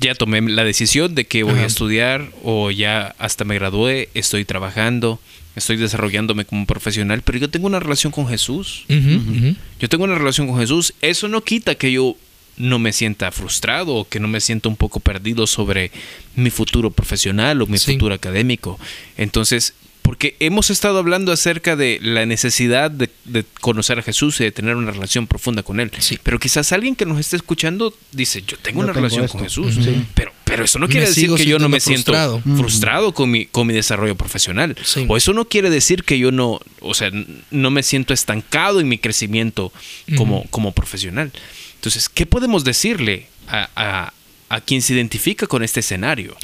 ya 0.00 0.14
tomé 0.14 0.40
la 0.42 0.64
decisión 0.64 1.14
de 1.14 1.26
que 1.26 1.42
voy 1.44 1.54
Ajá. 1.54 1.62
a 1.62 1.66
estudiar 1.66 2.30
o 2.42 2.70
ya 2.70 3.14
hasta 3.18 3.44
me 3.44 3.54
gradué, 3.54 4.08
estoy 4.14 4.44
trabajando, 4.44 5.20
estoy 5.54 5.76
desarrollándome 5.76 6.44
como 6.44 6.66
profesional, 6.66 7.22
pero 7.22 7.38
yo 7.38 7.50
tengo 7.50 7.66
una 7.66 7.78
relación 7.80 8.10
con 8.12 8.26
Jesús. 8.28 8.84
Yo 8.88 9.88
tengo 9.88 10.04
una 10.04 10.16
relación 10.16 10.46
con 10.48 10.58
Jesús. 10.58 10.94
Eso 11.02 11.28
no 11.28 11.42
quita 11.44 11.74
que 11.76 11.92
yo 11.92 12.16
no 12.56 12.78
me 12.78 12.92
sienta 12.92 13.30
frustrado 13.32 13.94
o 13.94 14.08
que 14.08 14.18
no 14.20 14.28
me 14.28 14.40
sienta 14.40 14.68
un 14.68 14.76
poco 14.76 14.98
perdido 15.00 15.46
sobre 15.46 15.90
mi 16.36 16.50
futuro 16.50 16.90
profesional 16.90 17.62
o 17.62 17.66
mi 17.66 17.78
Sí. 17.78 17.92
futuro 17.92 18.14
académico. 18.14 18.78
Entonces, 19.16 19.74
porque 20.02 20.36
hemos 20.40 20.70
estado 20.70 20.98
hablando 20.98 21.30
acerca 21.32 21.76
de 21.76 21.98
la 22.02 22.26
necesidad 22.26 22.90
de, 22.90 23.08
de 23.24 23.44
conocer 23.60 23.98
a 23.98 24.02
Jesús 24.02 24.40
y 24.40 24.44
de 24.44 24.50
tener 24.52 24.74
una 24.76 24.90
relación 24.90 25.26
profunda 25.26 25.62
con 25.62 25.78
Él. 25.80 25.90
Sí. 25.98 26.18
Pero 26.22 26.38
quizás 26.40 26.72
alguien 26.72 26.96
que 26.96 27.06
nos 27.06 27.18
esté 27.20 27.36
escuchando 27.36 27.94
dice, 28.10 28.42
yo 28.46 28.58
tengo 28.58 28.80
Yo 28.80 28.84
una 28.84 28.92
tengo 28.92 29.04
relación 29.06 29.24
esto. 29.24 29.38
con 29.38 29.46
Jesús. 29.46 29.74
Sí. 29.84 30.04
Pero, 30.14 30.32
pero 30.44 30.64
eso 30.64 30.78
no 30.78 30.86
Me 30.86 30.92
quiere 30.92 31.06
decir 31.08 31.32
que 31.34 31.46
yo 31.46 31.58
no 31.58 31.68
me 31.68 31.78
siento 31.80 32.12
frustrado. 32.56 33.14
con, 33.14 33.30
mi, 33.30 33.46
con 33.46 33.66
mi 33.66 33.74
desarrollo 33.74 34.16
profesional. 34.16 34.76
Sí. 34.84 35.06
O 35.08 35.16
eso 35.16 35.32
no 35.32 35.46
quiere 35.46 35.70
decir 35.70 36.04
que 36.04 36.18
yo 36.18 36.32
no, 36.32 36.60
o 36.80 36.94
sea, 36.94 37.10
no 37.50 37.70
me 37.70 37.82
siento 37.82 38.12
estancado 38.12 38.80
en 38.80 38.88
mi 38.88 38.98
crecimiento 38.98 39.72
como, 40.16 40.44
como 40.50 40.72
profesional. 40.72 41.30
Entonces, 41.76 42.08
¿qué 42.08 42.26
podemos 42.26 42.64
decirle 42.64 43.28
a, 43.48 43.68
a- 43.76 44.12
a 44.48 44.60
quien 44.60 44.82
se 44.82 44.92
identifica 44.92 45.46
con 45.46 45.62
este 45.62 45.80
escenario? 45.80 46.36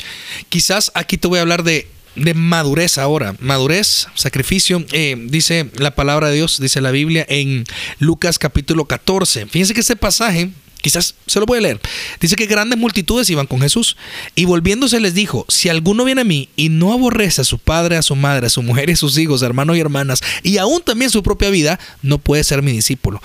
Quizás 0.49 0.91
aquí 0.95 1.19
te 1.19 1.29
voy 1.29 1.38
a 1.38 1.43
hablar 1.43 1.62
de, 1.62 1.87
de 2.17 2.35
madurez 2.35 2.99
ahora. 2.99 3.35
Madurez, 3.41 4.09
sacrificio. 4.15 4.85
eh, 4.93 5.17
dice 5.19 5.71
la 5.77 5.95
palabra 5.95 6.29
de 6.29 6.37
Dios, 6.37 6.61
dice 6.61 6.81
la 6.81 6.91
Biblia 6.91 7.25
en 7.29 7.65
Lucas 7.99 8.38
capítulo 8.38 8.87
14. 8.87 9.47
Fíjense 9.47 9.75
que 9.75 9.81
este 9.81 9.97
pasaje, 9.97 10.50
quizás 10.81 11.15
se 11.27 11.41
lo 11.41 11.53
a 11.53 11.61
leer. 11.61 11.81
Dice 12.21 12.37
que 12.37 12.47
grandes 12.47 12.79
multitudes 12.79 13.29
iban 13.31 13.47
con 13.47 13.61
Jesús. 13.61 13.97
Y 14.35 14.45
volviéndose 14.45 15.00
les 15.00 15.15
dijo, 15.15 15.45
si 15.49 15.69
alguno 15.69 16.05
viene 16.05 16.23
a 16.23 16.25
mí 16.25 16.49
y 16.57 16.69
no 16.69 16.93
aborrece 16.93 17.43
a 17.43 17.45
su 17.45 17.59
padre, 17.59 17.97
a 17.97 18.03
su 18.03 18.17
madre, 18.17 18.47
a 18.47 18.50
su 18.50 18.62
mujer 18.62 18.88
y 18.88 18.93
a 18.93 18.97
sus 18.97 19.19
hijos, 19.19 19.43
hermanos 19.43 19.77
y 19.77 19.81
hermanas, 19.81 20.23
y 20.43 20.59
aún 20.59 20.83
también 20.83 21.11
su 21.11 21.23
propia 21.23 21.50
vida, 21.50 21.79
no 22.03 22.19
puede 22.19 22.45
ser 22.45 22.62
mi 22.62 22.73
discípulo. 22.73 23.21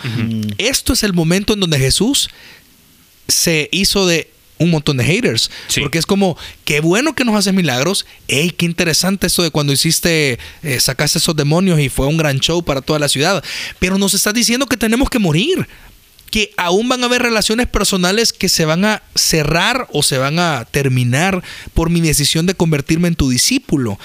Esto 0.57 0.93
es 0.93 1.03
el 1.03 1.13
momento 1.13 1.53
en 1.53 1.59
donde 1.59 1.79
Jesús 1.79 2.29
se 3.27 3.69
hizo 3.71 4.05
de 4.05 4.32
un 4.59 4.69
montón 4.71 4.97
de 4.97 5.03
haters. 5.03 5.49
Sí. 5.67 5.81
Porque 5.81 5.97
es 5.97 6.05
como, 6.05 6.37
qué 6.65 6.79
bueno 6.79 7.15
que 7.15 7.25
nos 7.25 7.35
haces 7.35 7.53
milagros. 7.53 8.05
Ey, 8.27 8.51
qué 8.51 8.65
interesante 8.65 9.27
esto 9.27 9.43
de 9.43 9.51
cuando 9.51 9.73
hiciste, 9.73 10.39
eh, 10.61 10.79
sacaste 10.79 11.17
esos 11.17 11.35
demonios 11.35 11.79
y 11.79 11.89
fue 11.89 12.07
un 12.07 12.17
gran 12.17 12.39
show 12.39 12.63
para 12.63 12.81
toda 12.81 12.99
la 12.99 13.09
ciudad. 13.09 13.43
Pero 13.79 13.97
nos 13.97 14.13
estás 14.13 14.33
diciendo 14.33 14.65
que 14.67 14.77
tenemos 14.77 15.09
que 15.09 15.19
morir. 15.19 15.67
Que 16.31 16.51
aún 16.57 16.89
van 16.89 17.03
a 17.03 17.05
haber 17.05 17.21
relaciones 17.21 17.67
personales 17.67 18.33
que 18.33 18.49
se 18.49 18.65
van 18.65 18.85
a 18.85 19.03
cerrar 19.13 19.87
o 19.93 20.01
se 20.01 20.17
van 20.17 20.39
a 20.39 20.65
terminar 20.71 21.43
por 21.75 21.91
mi 21.91 22.01
decisión 22.01 22.47
de 22.47 22.55
convertirme 22.55 23.07
en 23.07 23.13
tu 23.15 23.29
discípulo. 23.29 23.99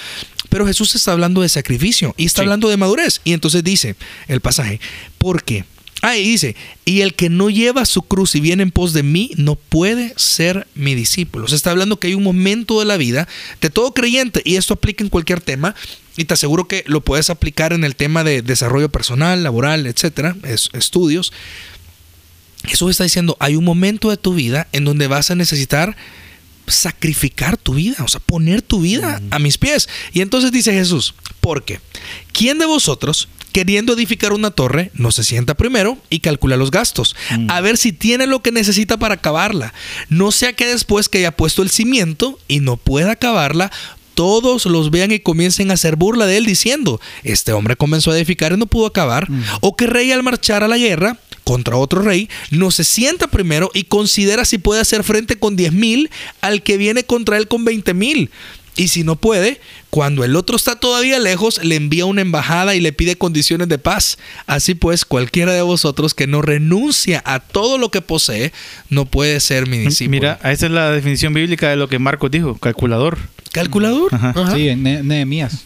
Pero 0.50 0.66
Jesús 0.66 0.94
está 0.94 1.12
hablando 1.12 1.40
de 1.40 1.48
sacrificio 1.48 2.14
y 2.18 2.26
está 2.26 2.42
Sí. 2.42 2.44
hablando 2.44 2.68
de 2.68 2.76
madurez. 2.76 3.22
Y 3.24 3.32
entonces 3.32 3.64
dice 3.64 3.96
el 4.26 4.42
pasaje, 4.42 4.78
¿por 5.16 5.42
qué? 5.42 5.64
Ah, 6.10 6.16
y 6.16 6.24
dice, 6.24 6.56
y 6.84 7.02
el 7.02 7.14
que 7.14 7.28
no 7.28 7.50
lleva 7.50 7.84
su 7.84 8.00
cruz 8.02 8.34
y 8.34 8.40
viene 8.40 8.62
en 8.62 8.70
pos 8.70 8.92
de 8.94 9.02
mí, 9.02 9.30
no 9.36 9.56
puede 9.56 10.14
ser 10.16 10.66
mi 10.74 10.94
discípulo. 10.94 11.48
Se 11.48 11.56
está 11.56 11.70
hablando 11.70 11.98
que 11.98 12.06
hay 12.06 12.14
un 12.14 12.22
momento 12.22 12.78
de 12.80 12.86
la 12.86 12.96
vida 12.96 13.28
de 13.60 13.68
todo 13.70 13.92
creyente, 13.92 14.40
y 14.44 14.56
esto 14.56 14.74
aplica 14.74 15.04
en 15.04 15.10
cualquier 15.10 15.40
tema, 15.40 15.74
y 16.16 16.24
te 16.24 16.34
aseguro 16.34 16.66
que 16.66 16.82
lo 16.86 17.02
puedes 17.02 17.28
aplicar 17.30 17.72
en 17.72 17.84
el 17.84 17.94
tema 17.94 18.24
de 18.24 18.42
desarrollo 18.42 18.88
personal, 18.88 19.42
laboral, 19.42 19.86
etcétera, 19.86 20.34
es- 20.44 20.70
estudios. 20.72 21.32
Jesús 22.64 22.90
está 22.90 23.04
diciendo, 23.04 23.36
hay 23.38 23.54
un 23.56 23.64
momento 23.64 24.10
de 24.10 24.16
tu 24.16 24.34
vida 24.34 24.66
en 24.72 24.84
donde 24.84 25.06
vas 25.08 25.30
a 25.30 25.34
necesitar 25.34 25.96
sacrificar 26.66 27.56
tu 27.56 27.74
vida, 27.74 27.96
o 28.04 28.08
sea, 28.08 28.20
poner 28.20 28.62
tu 28.62 28.80
vida 28.80 29.22
a 29.30 29.38
mis 29.38 29.58
pies. 29.58 29.88
Y 30.12 30.20
entonces 30.20 30.52
dice 30.52 30.72
Jesús, 30.72 31.14
¿por 31.40 31.64
qué? 31.64 31.80
¿Quién 32.32 32.58
de 32.58 32.66
vosotros, 32.66 33.28
queriendo 33.58 33.94
edificar 33.94 34.32
una 34.32 34.52
torre, 34.52 34.92
no 34.94 35.10
se 35.10 35.24
sienta 35.24 35.56
primero 35.56 35.98
y 36.10 36.20
calcula 36.20 36.56
los 36.56 36.70
gastos? 36.70 37.16
A 37.48 37.60
ver 37.60 37.76
si 37.76 37.90
tiene 37.90 38.28
lo 38.28 38.40
que 38.40 38.52
necesita 38.52 38.98
para 38.98 39.14
acabarla. 39.14 39.74
No 40.08 40.30
sea 40.30 40.52
que 40.52 40.64
después 40.64 41.08
que 41.08 41.18
haya 41.18 41.32
puesto 41.32 41.62
el 41.62 41.68
cimiento 41.68 42.38
y 42.46 42.60
no 42.60 42.76
pueda 42.76 43.10
acabarla, 43.10 43.72
todos 44.14 44.66
los 44.66 44.92
vean 44.92 45.10
y 45.10 45.18
comiencen 45.18 45.72
a 45.72 45.74
hacer 45.74 45.96
burla 45.96 46.26
de 46.26 46.36
él 46.36 46.46
diciendo, 46.46 47.00
este 47.24 47.52
hombre 47.52 47.74
comenzó 47.74 48.12
a 48.12 48.16
edificar 48.16 48.52
y 48.52 48.56
no 48.56 48.66
pudo 48.66 48.86
acabar, 48.86 49.26
o 49.60 49.74
que 49.74 49.88
rey 49.88 50.12
al 50.12 50.22
marchar 50.22 50.62
a 50.62 50.68
la 50.68 50.78
guerra 50.78 51.18
contra 51.42 51.76
otro 51.78 52.02
rey, 52.02 52.28
no 52.52 52.70
se 52.70 52.84
sienta 52.84 53.26
primero 53.26 53.72
y 53.74 53.84
considera 53.84 54.44
si 54.44 54.58
puede 54.58 54.82
hacer 54.82 55.02
frente 55.02 55.36
con 55.36 55.56
10 55.56 55.72
mil 55.72 56.10
al 56.42 56.62
que 56.62 56.76
viene 56.76 57.02
contra 57.02 57.38
él 57.38 57.48
con 57.48 57.64
20 57.64 57.92
mil. 57.94 58.30
Y 58.78 58.88
si 58.88 59.02
no 59.04 59.16
puede, 59.16 59.60
cuando 59.90 60.24
el 60.24 60.36
otro 60.36 60.56
está 60.56 60.76
todavía 60.80 61.18
lejos, 61.18 61.62
le 61.62 61.74
envía 61.76 62.06
una 62.06 62.22
embajada 62.22 62.74
y 62.76 62.80
le 62.80 62.92
pide 62.94 63.18
condiciones 63.18 63.68
de 63.68 63.76
paz. 63.78 64.16
Así 64.46 64.74
pues, 64.74 65.04
cualquiera 65.04 65.52
de 65.52 65.62
vosotros 65.62 66.14
que 66.14 66.26
no 66.26 66.40
renuncia 66.42 67.22
a 67.26 67.40
todo 67.40 67.76
lo 67.76 67.90
que 67.90 68.00
posee, 68.00 68.52
no 68.88 69.04
puede 69.04 69.40
ser 69.40 69.66
mi 69.68 69.78
discípulo. 69.78 70.12
Mira, 70.20 70.38
esa 70.44 70.66
es 70.66 70.72
la 70.72 70.90
definición 70.92 71.34
bíblica 71.34 71.68
de 71.68 71.76
lo 71.76 71.88
que 71.88 71.98
Marcos 71.98 72.30
dijo, 72.30 72.54
calculador. 72.56 73.18
calculador. 73.52 74.14
Ajá. 74.14 74.32
Ajá. 74.36 74.54
Sí, 74.54 74.68
en 74.68 74.82
Ne- 74.84 75.02
Nehemías. 75.02 75.64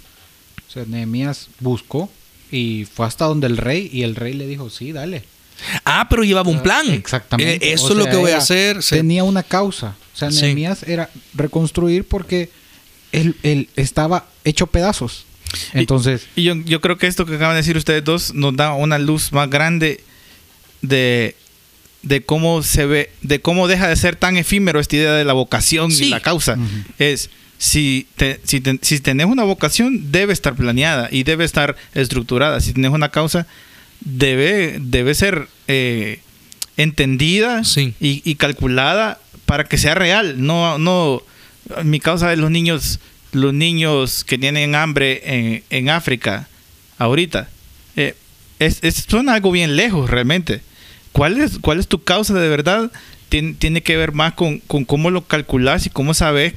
O 0.69 0.73
sea, 0.73 0.85
Nehemías 0.87 1.49
buscó 1.61 2.11
y 2.51 2.87
fue 2.95 3.07
hasta 3.07 3.27
donde 3.27 3.47
el 3.47 3.59
rey 3.59 3.91
y 3.93 4.03
el 4.05 4.17
rey 4.17 4.33
le 4.33 4.47
dijo, 4.47 4.71
sí, 4.71 4.93
dale. 4.93 5.23
Ah, 5.85 6.07
pero 6.09 6.25
llevaba 6.25 6.49
un 6.51 6.63
plan. 6.63 6.91
Exactamente. 6.91 7.69
Eh, 7.69 7.75
esto 7.75 7.89
O 7.89 7.91
es 7.91 7.97
lo 7.97 8.07
que 8.07 8.17
voy 8.17 8.31
a 8.33 8.39
hacer. 8.39 8.81
Tenía 8.83 9.23
una 9.23 9.43
causa. 9.43 9.95
O 10.15 10.17
sea, 10.17 10.31
Sí. 10.31 10.41
Nehemías 10.41 10.83
era 10.85 11.11
reconstruir 11.35 12.05
porque 12.05 12.51
él, 13.13 13.37
él 13.43 13.69
estaba 13.77 14.27
hecho 14.45 14.67
pedazos. 14.67 15.25
Entonces, 15.75 16.27
Y 16.35 16.45
yo, 16.45 16.55
yo 16.65 16.81
creo 16.81 16.97
que 16.99 17.07
esto 17.07 17.27
que 17.27 17.35
acaban 17.37 17.55
de 17.55 17.59
decir 17.63 17.77
ustedes 17.77 18.03
dos 18.05 18.33
nos 18.35 18.57
da 18.57 18.73
una 18.73 18.99
luz 18.99 19.33
más 19.33 19.51
grande 19.51 20.03
de, 20.81 21.37
de 22.03 22.23
cómo 22.25 22.63
se 22.63 22.87
ve, 22.87 23.11
de 23.21 23.41
cómo 23.41 23.69
deja 23.69 23.87
de 23.89 23.97
ser 23.97 24.17
tan 24.17 24.37
efímero 24.39 24.81
esta 24.81 24.97
idea 24.97 25.13
de 25.13 25.25
la 25.25 25.35
vocación 25.35 25.91
Sí. 25.91 26.05
y 26.07 26.09
la 26.09 26.21
causa. 26.21 26.57
Es 26.99 27.29
si, 27.59 28.07
te- 28.17 28.41
si, 28.45 28.61
te- 28.61 28.79
si 28.83 28.99
tenés 29.01 29.27
una 29.27 29.45
vocación, 29.45 30.11
debe 30.11 30.33
estar 30.33 30.55
planeada 30.55 31.09
y 31.13 31.23
debe 31.25 31.45
estar 31.45 31.77
estructurada. 31.95 32.61
Si 32.61 32.73
tenés 32.73 32.91
una 32.91 33.11
causa, 33.11 33.47
debe, 34.01 34.79
debe 34.81 35.15
ser 35.15 35.49
eh, 35.69 36.21
entendida 36.77 37.63
Sí. 37.65 37.95
y, 38.01 38.23
y 38.25 38.35
calculada 38.37 39.21
para 39.47 39.65
que 39.65 39.79
sea 39.79 39.95
real. 39.95 40.37
No, 40.45 40.79
no, 40.79 41.23
mi 41.85 42.01
causa 42.01 42.33
es 42.33 42.39
los 42.39 42.51
niños, 42.51 43.01
los 43.33 43.55
niños 43.55 44.25
que 44.25 44.39
tienen 44.39 44.75
hambre 44.75 45.23
en, 45.25 45.65
África 45.91 46.49
ahorita. 46.99 47.49
Eh, 47.97 48.15
es, 48.59 48.79
es- 48.83 48.97
algo 49.29 49.51
bien 49.51 49.77
lejos 49.77 50.09
realmente. 50.11 50.61
¿Cuál 51.13 51.41
es, 51.41 51.59
cuál 51.59 51.79
es 51.79 51.89
tu 51.89 52.03
causa 52.03 52.35
de 52.35 52.49
verdad? 52.49 52.91
Tien- 53.31 53.57
tiene 53.59 53.83
que 53.83 53.97
ver 53.97 54.13
más 54.13 54.35
con, 54.35 54.59
con 54.61 54.85
cómo 54.85 55.11
lo 55.11 55.25
calculas 55.27 55.87
y 55.87 55.91
cómo 55.91 56.15
sabes, 56.15 56.55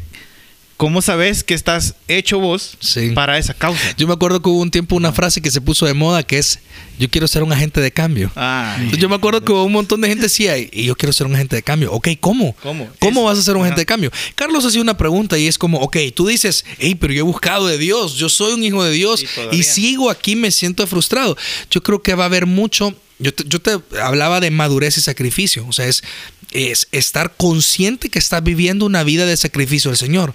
cómo 0.77 1.01
sabes 1.01 1.43
que 1.43 1.53
estás 1.53 1.95
hecho 2.07 2.39
vos 2.39 2.77
Sí. 2.79 3.11
para 3.11 3.37
esa 3.37 3.53
causa. 3.53 3.81
Yo 3.97 4.07
me 4.07 4.13
acuerdo 4.13 4.41
que 4.41 4.49
hubo 4.49 4.59
un 4.61 4.71
tiempo 4.71 4.95
una 4.95 5.11
frase 5.13 5.41
que 5.41 5.49
se 5.51 5.61
puso 5.61 5.85
de 5.85 5.93
moda 5.93 6.23
que 6.23 6.37
es, 6.37 6.59
yo 6.99 7.09
quiero 7.09 7.27
ser 7.27 7.43
un 7.43 7.51
agente 7.53 7.79
de 7.81 7.91
cambio. 7.91 8.31
Ah, 8.35 8.73
Entonces, 8.77 8.99
yo 8.99 9.09
me 9.09 9.15
acuerdo 9.15 9.43
que 9.43 9.51
hubo 9.51 9.63
un 9.63 9.71
montón 9.71 10.01
de 10.01 10.07
gente 10.09 10.23
decía, 10.23 10.57
y 10.57 10.69
yo 10.85 10.95
quiero 10.95 11.13
ser 11.13 11.27
un 11.27 11.35
agente 11.35 11.55
de 11.55 11.63
cambio. 11.63 11.91
Ok, 11.93 12.09
¿cómo? 12.19 12.55
¿Cómo? 12.61 12.89
¿Cómo 12.99 13.23
vas 13.23 13.37
a 13.37 13.41
ser 13.41 13.55
un 13.55 13.63
agente 13.63 13.81
de 13.81 13.85
cambio? 13.85 14.11
Carlos 14.35 14.65
hacía 14.65 14.81
una 14.81 14.97
pregunta 14.97 15.37
y 15.37 15.47
es 15.47 15.57
como, 15.57 15.79
ok, 15.79 15.97
tú 16.13 16.27
dices, 16.27 16.65
hey, 16.79 16.95
pero 16.95 17.13
yo 17.13 17.19
he 17.19 17.23
buscado 17.23 17.67
de 17.67 17.77
Dios, 17.77 18.15
yo 18.15 18.29
soy 18.29 18.53
un 18.53 18.63
hijo 18.63 18.83
de 18.83 18.91
Dios 18.91 19.23
Y 19.51 19.55
y 19.57 19.63
sigo 19.63 20.09
aquí, 20.09 20.35
me 20.35 20.51
siento 20.51 20.85
frustrado. 20.87 21.37
Yo 21.71 21.81
creo 21.81 22.01
que 22.01 22.13
va 22.15 22.23
a 22.23 22.27
haber 22.27 22.45
mucho, 22.45 22.93
yo 23.19 23.33
te, 23.33 23.43
yo 23.47 23.59
te 23.61 23.79
hablaba 24.01 24.39
de 24.39 24.51
madurez 24.51 24.97
y 24.97 25.01
sacrificio, 25.01 25.65
o 25.67 25.73
sea, 25.73 25.87
es, 25.87 26.03
es 26.51 26.87
estar 26.91 27.33
consciente 27.37 28.09
que 28.09 28.19
estás 28.19 28.43
viviendo 28.43 28.85
una 28.85 29.03
vida 29.03 29.25
de 29.25 29.35
sacrificio 29.37 29.89
al 29.91 29.97
Señor. 29.97 30.33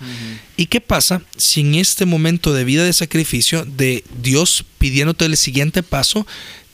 ¿Y 0.56 0.66
qué 0.66 0.80
pasa 0.80 1.22
si 1.36 1.60
en 1.60 1.74
este 1.74 2.04
momento 2.06 2.52
de 2.52 2.64
vida 2.64 2.84
de 2.84 2.92
sacrificio, 2.92 3.64
de 3.64 4.04
Dios 4.22 4.64
pidiéndote 4.78 5.24
el 5.24 5.36
siguiente 5.36 5.82
paso, 5.82 6.26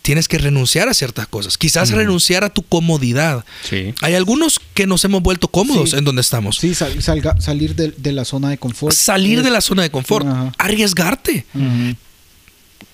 tienes 0.02 0.28
que 0.28 0.38
renunciar 0.38 0.88
a 0.88 0.94
ciertas 0.94 1.26
cosas? 1.28 1.58
Quizás 1.58 1.90
renunciar 1.90 2.42
a 2.44 2.50
tu 2.50 2.62
comodidad. 2.62 3.44
Sí. 3.68 3.92
Hay 4.02 4.14
algunos 4.14 4.60
que 4.74 4.86
nos 4.86 5.04
hemos 5.04 5.22
vuelto 5.22 5.48
cómodos 5.48 5.90
Sí. 5.90 5.96
en 5.96 6.04
donde 6.04 6.22
estamos. 6.22 6.56
sí, 6.58 6.74
sal- 6.74 7.00
salga- 7.02 7.40
salir 7.40 7.74
de, 7.76 7.92
de 7.96 8.12
la 8.12 8.24
zona 8.24 8.48
de 8.50 8.58
confort. 8.58 8.94
Salir 8.94 9.42
de 9.42 9.50
la 9.50 9.60
zona 9.60 9.82
de 9.82 9.90
confort, 9.90 10.26
arriesgarte. 10.58 11.44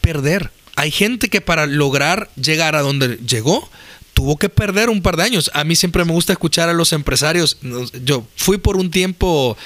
Perder. 0.01 0.51
Hay 0.77 0.91
gente 0.91 1.29
que 1.29 1.41
para 1.41 1.67
lograr 1.67 2.31
llegar 2.37 2.75
a 2.77 2.81
donde 2.83 3.19
llegó, 3.27 3.69
tuvo 4.15 4.37
que 4.37 4.49
perder 4.49 4.89
un 4.91 5.03
par 5.03 5.17
de 5.17 5.25
años. 5.25 5.51
A 5.55 5.65
mí 5.65 5.77
siempre 5.77 6.05
me 6.05 6.13
gusta 6.13 6.33
escuchar 6.33 6.69
a 6.69 6.73
los 6.73 6.93
empresarios. 6.93 7.59
Yo 8.05 8.27
fui 8.37 8.59
por 8.59 8.77
un 8.77 8.91
tiempo 8.91 9.57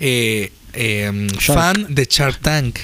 eh, 0.00 0.52
eh, 0.78 1.26
fan 1.40 1.86
de 1.88 2.06
Shark 2.08 2.38
Tank. 2.40 2.78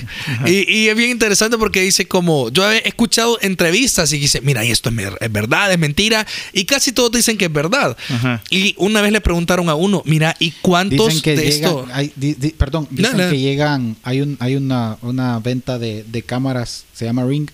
Y, 0.46 0.70
y 0.72 0.88
es 0.88 0.96
bien 0.96 1.10
interesante 1.10 1.58
porque 1.58 1.80
dice 1.82 2.06
como, 2.06 2.48
yo 2.50 2.70
he 2.70 2.86
escuchado 2.88 3.38
entrevistas 3.42 4.12
y 4.12 4.18
dice, 4.18 4.40
mira, 4.40 4.64
y 4.64 4.70
esto 4.70 4.90
es, 5.20 5.32
verdad, 5.32 5.70
es 5.72 5.78
mentira. 5.78 6.26
Y 6.52 6.64
casi 6.64 6.92
todos 6.92 7.12
dicen 7.12 7.36
que 7.36 7.44
es 7.46 7.52
verdad. 7.52 7.96
Ajá. 8.08 8.42
Y 8.50 8.74
una 8.78 9.00
vez 9.02 9.12
le 9.12 9.20
preguntaron 9.20 9.68
a 9.68 9.74
uno, 9.74 10.02
mira, 10.06 10.34
¿y 10.38 10.52
cuántos 10.62 11.08
Dicen 11.08 11.22
que 11.22 11.36
de 11.36 11.42
llegan, 11.50 11.70
esto? 11.70 11.86
hay- 11.92 12.12
di- 12.16 12.34
di- 12.34 12.50
perdón, 12.50 12.88
No, 12.90 12.96
dicen 12.96 13.16
no. 13.18 13.30
que 13.30 13.38
llegan, 13.38 13.96
hay 14.02 14.22
un, 14.22 14.36
hay 14.40 14.56
una, 14.56 14.96
una 15.02 15.38
venta 15.40 15.78
de, 15.78 16.04
de 16.04 16.22
cámaras, 16.22 16.84
se 16.94 17.04
llama 17.04 17.24
Ring. 17.26 17.48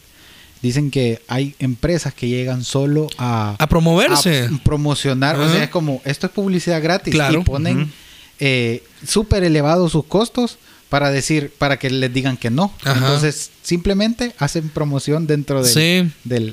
Dicen 0.63 0.91
que 0.91 1.23
hay 1.29 1.55
empresas 1.61 2.13
que 2.15 2.29
llegan 2.29 2.65
solo 2.65 3.07
a, 3.19 3.55
A 3.59 3.67
promoverse. 3.69 4.45
a 4.53 4.65
promocionar, 4.65 5.39
o 5.39 5.49
sea, 5.49 5.65
es 5.65 5.71
como, 5.71 6.03
esto 6.05 6.27
es 6.27 6.33
publicidad 6.33 6.83
gratis 6.83 7.15
Claro. 7.15 7.41
y 7.41 7.45
ponen 7.45 7.93
eh, 8.41 8.83
súper 9.07 9.45
elevados 9.45 9.93
sus 9.93 10.05
costos 10.05 10.59
para 10.89 11.11
decir, 11.11 11.53
para 11.59 11.79
que 11.79 11.91
les 11.91 12.13
digan 12.13 12.37
que 12.37 12.49
no. 12.51 12.73
Ajá. 12.83 12.95
Entonces, 12.99 13.51
simplemente 13.63 14.33
hacen 14.39 14.71
promoción 14.71 15.27
dentro 15.27 15.63
del, 15.63 15.73
Sí. 15.73 16.11
del- 16.25 16.51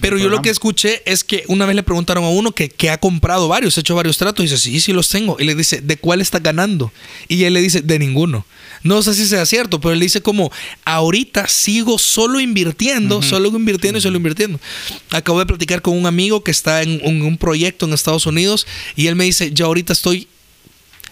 Pero 0.00 0.18
yo 0.18 0.28
lo 0.28 0.42
que 0.42 0.50
escuché 0.50 1.02
es 1.10 1.22
que 1.22 1.44
una 1.46 1.66
vez 1.66 1.76
le 1.76 1.84
preguntaron 1.84 2.24
a 2.24 2.28
uno 2.28 2.50
que, 2.50 2.68
que 2.68 2.90
ha 2.90 2.98
comprado 2.98 3.46
varios, 3.46 3.76
ha 3.76 3.80
hecho 3.80 3.94
varios 3.94 4.18
tratos, 4.18 4.40
y 4.44 4.48
dice, 4.48 4.58
sí, 4.58 4.80
sí 4.80 4.92
los 4.92 5.08
tengo. 5.08 5.36
Y 5.38 5.44
le 5.44 5.54
dice, 5.54 5.80
¿de 5.80 5.96
cuál 5.96 6.20
está 6.20 6.40
ganando? 6.40 6.92
Y 7.28 7.44
él 7.44 7.54
le 7.54 7.60
dice, 7.62 7.80
de 7.82 7.98
ninguno. 8.00 8.44
No 8.82 9.02
sé 9.02 9.14
si 9.14 9.26
sea 9.26 9.46
cierto, 9.46 9.80
pero 9.80 9.92
él 9.94 10.00
dice 10.00 10.20
como, 10.20 10.50
ahorita 10.84 11.46
sigo 11.48 11.98
solo 11.98 12.40
invirtiendo, 12.40 13.22
solo 13.22 13.48
invirtiendo 13.48 13.98
y 13.98 14.02
solo 14.02 14.16
invirtiendo. 14.16 14.60
Acabo 15.10 15.38
de 15.38 15.46
platicar 15.46 15.82
con 15.82 15.96
un 15.96 16.06
amigo 16.06 16.42
que 16.44 16.50
está 16.50 16.82
en 16.82 17.00
un, 17.04 17.22
un 17.22 17.38
proyecto 17.38 17.86
en 17.86 17.92
Estados 17.92 18.26
Unidos 18.26 18.66
y 18.96 19.06
él 19.06 19.16
me 19.16 19.24
dice, 19.24 19.52
yo 19.52 19.66
ahorita 19.66 19.92
estoy 19.92 20.28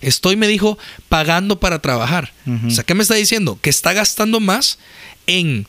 Estoy, 0.04 0.36
me 0.36 0.48
dijo, 0.48 0.78
pagando 1.08 1.60
para 1.60 1.80
trabajar. 1.80 2.32
O 2.66 2.70
sea, 2.70 2.84
¿qué 2.84 2.94
me 2.94 3.02
está 3.02 3.14
diciendo? 3.14 3.58
Que 3.60 3.70
está 3.70 3.92
gastando 3.92 4.40
más 4.40 4.78
en 5.26 5.66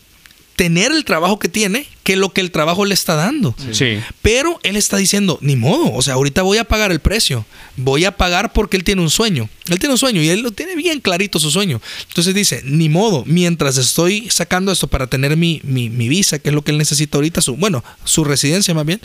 tener 0.56 0.92
el 0.92 1.04
trabajo 1.04 1.38
que 1.38 1.50
tiene 1.50 1.86
que 2.04 2.16
lo 2.16 2.32
que 2.32 2.40
el 2.40 2.52
trabajo 2.52 2.86
le 2.86 2.94
está 2.94 3.16
dando. 3.16 3.56
Sí. 3.72 4.00
Pero 4.22 4.60
él 4.64 4.76
está 4.76 4.98
diciendo, 4.98 5.38
ni 5.42 5.56
modo, 5.56 5.92
o 5.92 6.02
sea, 6.02 6.14
ahorita 6.14 6.44
voy 6.44 6.58
a 6.58 6.64
pagar 6.64 6.92
el 6.92 7.00
precio. 7.00 7.46
Voy 7.76 8.06
a 8.06 8.16
pagar 8.16 8.54
porque 8.54 8.78
él 8.78 8.84
tiene 8.84 9.02
un 9.02 9.10
sueño. 9.10 9.50
Él 9.68 9.80
tiene 9.80 9.94
un 9.94 9.98
sueño 9.98 10.22
y 10.22 10.30
él 10.30 10.42
lo 10.42 10.52
tiene 10.52 10.76
bien 10.76 11.02
clarito 11.02 11.40
su 11.40 11.52
sueño. 11.52 11.82
Entonces 12.08 12.34
dice, 12.34 12.62
ni 12.64 12.90
modo, 12.90 13.24
mientras 13.26 13.78
estoy 13.78 14.30
sacando 14.30 14.72
esto 14.72 14.88
para 14.88 15.08
tener 15.08 15.36
mi, 15.36 15.62
mi, 15.64 15.90
mi 15.90 16.08
visa, 16.08 16.40
que 16.40 16.50
es 16.50 16.56
lo 16.56 16.64
que 16.64 16.72
él 16.72 16.78
necesita 16.78 17.18
ahorita, 17.18 17.42
su, 17.42 17.58
bueno, 17.58 17.84
su 18.06 18.24
residencia 18.24 18.74
más 18.74 18.86
bien, 18.86 19.02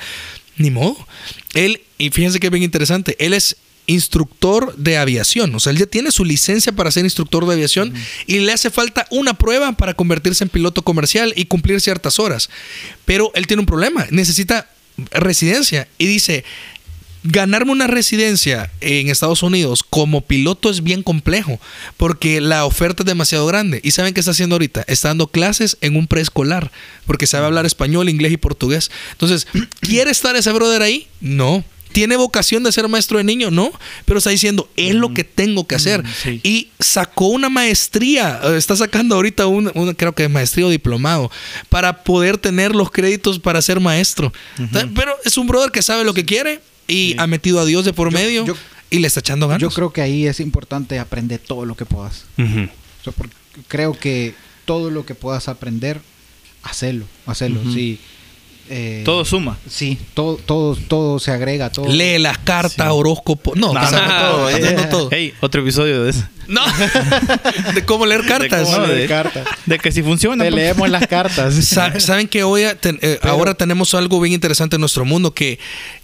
ni 0.56 0.70
modo. 0.70 0.96
Él, 1.54 1.80
y 1.98 2.10
fíjense 2.10 2.38
que 2.38 2.46
es 2.46 2.52
bien 2.52 2.62
interesante, 2.62 3.16
él 3.18 3.32
es 3.32 3.56
instructor 3.90 4.74
de 4.76 4.96
aviación, 4.96 5.54
o 5.54 5.60
sea, 5.60 5.72
él 5.72 5.78
ya 5.78 5.86
tiene 5.86 6.10
su 6.10 6.24
licencia 6.24 6.72
para 6.72 6.90
ser 6.90 7.04
instructor 7.04 7.46
de 7.46 7.54
aviación 7.54 7.92
y 8.26 8.38
le 8.40 8.52
hace 8.52 8.70
falta 8.70 9.06
una 9.10 9.34
prueba 9.34 9.72
para 9.72 9.94
convertirse 9.94 10.44
en 10.44 10.50
piloto 10.50 10.82
comercial 10.82 11.32
y 11.36 11.46
cumplir 11.46 11.80
ciertas 11.80 12.18
horas. 12.18 12.50
Pero 13.04 13.30
él 13.34 13.46
tiene 13.46 13.60
un 13.60 13.66
problema, 13.66 14.06
necesita 14.10 14.68
residencia 15.12 15.88
y 15.98 16.06
dice, 16.06 16.44
ganarme 17.22 17.72
una 17.72 17.86
residencia 17.86 18.70
en 18.80 19.08
Estados 19.08 19.42
Unidos 19.42 19.84
como 19.88 20.22
piloto 20.22 20.70
es 20.70 20.82
bien 20.82 21.02
complejo 21.02 21.60
porque 21.96 22.40
la 22.40 22.64
oferta 22.64 23.02
es 23.02 23.06
demasiado 23.06 23.46
grande. 23.46 23.80
¿Y 23.82 23.90
saben 23.90 24.14
qué 24.14 24.20
está 24.20 24.32
haciendo 24.32 24.54
ahorita? 24.54 24.84
Está 24.86 25.08
dando 25.08 25.26
clases 25.26 25.76
en 25.80 25.96
un 25.96 26.06
preescolar 26.06 26.70
porque 27.06 27.26
sabe 27.26 27.46
hablar 27.46 27.66
español, 27.66 28.08
inglés 28.08 28.32
y 28.32 28.36
portugués. 28.36 28.90
Entonces, 29.12 29.46
¿quiere 29.80 30.10
estar 30.10 30.36
ese 30.36 30.52
brother 30.52 30.82
ahí? 30.82 31.08
No. 31.20 31.64
¿Tiene 31.92 32.16
vocación 32.16 32.62
de 32.62 32.72
ser 32.72 32.86
maestro 32.88 33.18
de 33.18 33.24
niño? 33.24 33.50
No. 33.50 33.72
Pero 34.04 34.18
está 34.18 34.30
diciendo, 34.30 34.68
es 34.76 34.94
lo 34.94 35.12
que 35.14 35.24
tengo 35.24 35.66
que 35.66 35.74
hacer. 35.74 36.02
sí. 36.22 36.40
Y 36.42 36.68
sacó 36.78 37.26
una 37.28 37.48
maestría. 37.48 38.40
eh, 38.44 38.56
Está 38.56 38.76
sacando 38.76 39.14
ahorita 39.16 39.46
un, 39.46 39.70
un- 39.74 39.94
creo 39.94 40.14
que 40.14 40.24
es 40.24 40.30
maestría 40.30 40.66
o 40.66 40.70
diplomado 40.70 41.30
para 41.68 42.04
poder 42.04 42.38
tener 42.38 42.74
los 42.74 42.90
créditos 42.90 43.38
para 43.38 43.60
ser 43.62 43.80
maestro. 43.80 44.32
Pero 44.94 45.14
es 45.24 45.36
un 45.36 45.46
brother 45.46 45.70
que 45.70 45.82
sabe 45.82 46.04
lo 46.04 46.14
que 46.14 46.24
quiere 46.24 46.60
y 46.86 47.14
ha 47.18 47.26
metido 47.26 47.60
a 47.60 47.64
Dios 47.64 47.84
de 47.84 47.92
por 47.92 48.12
medio 48.12 48.44
yo- 48.46 48.56
y 48.90 48.98
le 48.98 49.06
está 49.06 49.20
echando 49.20 49.46
ganas. 49.48 49.62
Yo 49.62 49.70
creo 49.70 49.92
que 49.92 50.00
ahí 50.02 50.26
es 50.26 50.40
importante 50.40 50.98
aprender 50.98 51.38
todo 51.40 51.64
lo 51.64 51.76
que 51.76 51.86
puedas. 51.86 52.24
Ujú. 52.38 52.62
O 53.00 53.04
sea, 53.04 53.12
porque 53.16 53.34
creo 53.68 53.92
que 53.92 54.34
todo 54.64 54.90
lo 54.90 55.06
que 55.06 55.14
puedas 55.14 55.48
aprender, 55.48 56.00
hacerlo, 56.62 57.06
hacerlo. 57.26 57.60
Sí. 57.72 57.98
Eh, 58.72 59.02
Todo 59.04 59.24
suma. 59.24 59.58
Sí, 59.68 59.98
todo, 60.14 60.36
todo, 60.36 60.76
todo 60.76 61.18
se 61.18 61.32
agrega, 61.32 61.70
todo. 61.70 61.88
Lee 61.88 62.18
las 62.18 62.38
cartas, 62.38 62.86
Sí. 62.86 62.92
horóscopo. 62.92 63.54
No, 63.56 63.72
No, 63.74 63.80
no, 63.82 63.90
todo, 63.90 64.40
no, 64.42 64.48
está 64.48 64.68
sacando 64.68 64.88
todo. 64.88 65.08
Hey, 65.10 65.34
otro 65.40 65.60
episodio 65.62 66.04
de 66.04 66.10
eso. 66.10 66.22
No. 66.46 66.62
de 67.74 67.84
cómo 67.84 68.06
leer 68.06 68.24
cartas. 68.26 68.68
cómo 68.68 68.86
de- 68.86 68.94
de 68.94 69.06
cartas. 69.08 69.44
De 69.66 69.78
que 69.78 69.90
si 69.92 70.02
funciona. 70.02 70.44
Te 70.44 70.50
pues. 70.50 70.62
leemos 70.62 70.88
las 70.88 71.06
cartas. 71.06 71.54
Sa- 71.66 71.98
Saben 72.00 72.28
que 72.28 72.42
hoy 72.44 72.62
eh, 72.62 72.74
ten- 72.74 72.98
eh, 73.02 73.18
Pero- 73.20 73.32
ahora 73.34 73.54
tenemos 73.54 73.92
algo 73.94 74.20
bien 74.20 74.34
interesante 74.34 74.76
en 74.76 74.80
nuestro 74.80 75.04
mundo 75.04 75.32
que 75.34 75.58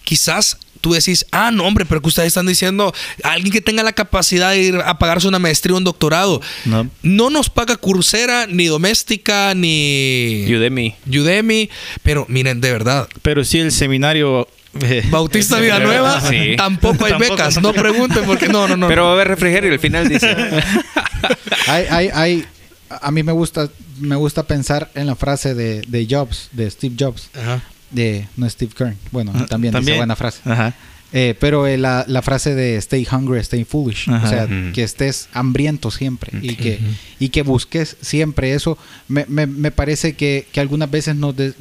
quizás 0.04 0.58
tú 0.80 0.92
decís, 0.92 1.26
ah, 1.32 1.50
no, 1.50 1.64
hombre, 1.64 1.84
pero 1.86 2.00
que 2.02 2.08
ustedes 2.08 2.28
están 2.28 2.46
diciendo, 2.46 2.92
alguien 3.22 3.52
que 3.52 3.60
tenga 3.60 3.82
la 3.82 3.92
capacidad 3.92 4.50
de 4.50 4.62
ir 4.62 4.76
a 4.76 4.98
pagarse 4.98 5.26
una 5.28 5.38
maestría 5.38 5.74
o 5.74 5.78
un 5.78 5.84
doctorado. 5.84 6.40
No. 6.64 6.88
No 7.02 7.30
nos 7.30 7.50
paga 7.50 7.76
Coursera, 7.76 8.46
ni 8.46 8.66
Doméstica, 8.66 9.54
ni 9.54 10.46
Udemy. 10.48 10.94
Udemy, 11.08 11.70
pero 12.02 12.26
miren, 12.28 12.60
de 12.60 12.72
verdad, 12.72 13.08
Pero 13.22 13.44
sí 13.44 13.58
el 13.58 13.72
seminario. 13.72 14.48
eh, 14.82 15.02
Bautista 15.10 15.58
Villanueva, 15.60 16.20
Sí. 16.20 16.54
tampoco 16.56 17.04
hay 17.04 17.12
Tampoco, 17.12 17.32
becas. 17.36 17.54
no. 17.56 17.72
No 17.72 17.72
pregunten 17.74 18.24
porque 18.24 18.48
no, 18.48 18.68
no, 18.68 18.76
no. 18.76 18.88
Pero 18.88 19.04
va 19.04 19.10
a 19.10 19.12
haber 19.14 19.28
refrigerio 19.28 19.72
al 19.72 19.78
final, 19.78 20.08
dice. 20.08 20.34
hay, 21.66 21.84
hay, 21.90 22.10
hay, 22.12 22.44
a 22.88 23.10
mí 23.10 23.22
me 23.22 23.32
gusta, 23.32 23.68
me 23.98 24.16
gusta 24.16 24.42
pensar 24.44 24.90
en 24.94 25.06
la 25.06 25.16
frase 25.16 25.54
de, 25.54 25.80
de 25.82 26.06
Jobs, 26.08 26.48
de 26.52 26.70
Steve 26.70 26.94
Jobs, 26.98 27.30
Ajá. 27.34 27.62
De 27.96 28.28
no 28.36 28.48
Steve 28.48 28.72
Kern. 28.76 28.96
Bueno, 29.10 29.32
Ajá, 29.34 29.46
también, 29.46 29.72
dice 29.72 29.78
también. 29.78 29.96
buena 29.98 30.14
frase. 30.14 30.40
Ajá. 30.44 30.72
Eh, 31.12 31.34
pero 31.40 31.66
eh, 31.66 31.78
la, 31.78 32.04
la 32.08 32.20
frase 32.20 32.54
de 32.54 32.76
stay 32.76 33.06
hungry, 33.10 33.38
stay 33.40 33.64
foolish. 33.64 34.08
Ajá. 34.08 34.26
O 34.26 34.28
sea, 34.28 34.48
que 34.72 34.82
estés 34.82 35.28
hambriento 35.32 35.90
siempre 35.90 36.30
y, 36.42 36.56
que, 36.56 36.78
y 37.18 37.28
que 37.30 37.42
busques 37.42 37.96
siempre 38.00 38.54
eso. 38.54 38.76
Me, 39.08 39.24
me, 39.28 39.46
me 39.46 39.70
parece 39.70 40.14
que, 40.14 40.46
que 40.52 40.60
algunas 40.60 40.90
veces 40.90 41.16
nos... 41.16 41.34
des- 41.36 41.54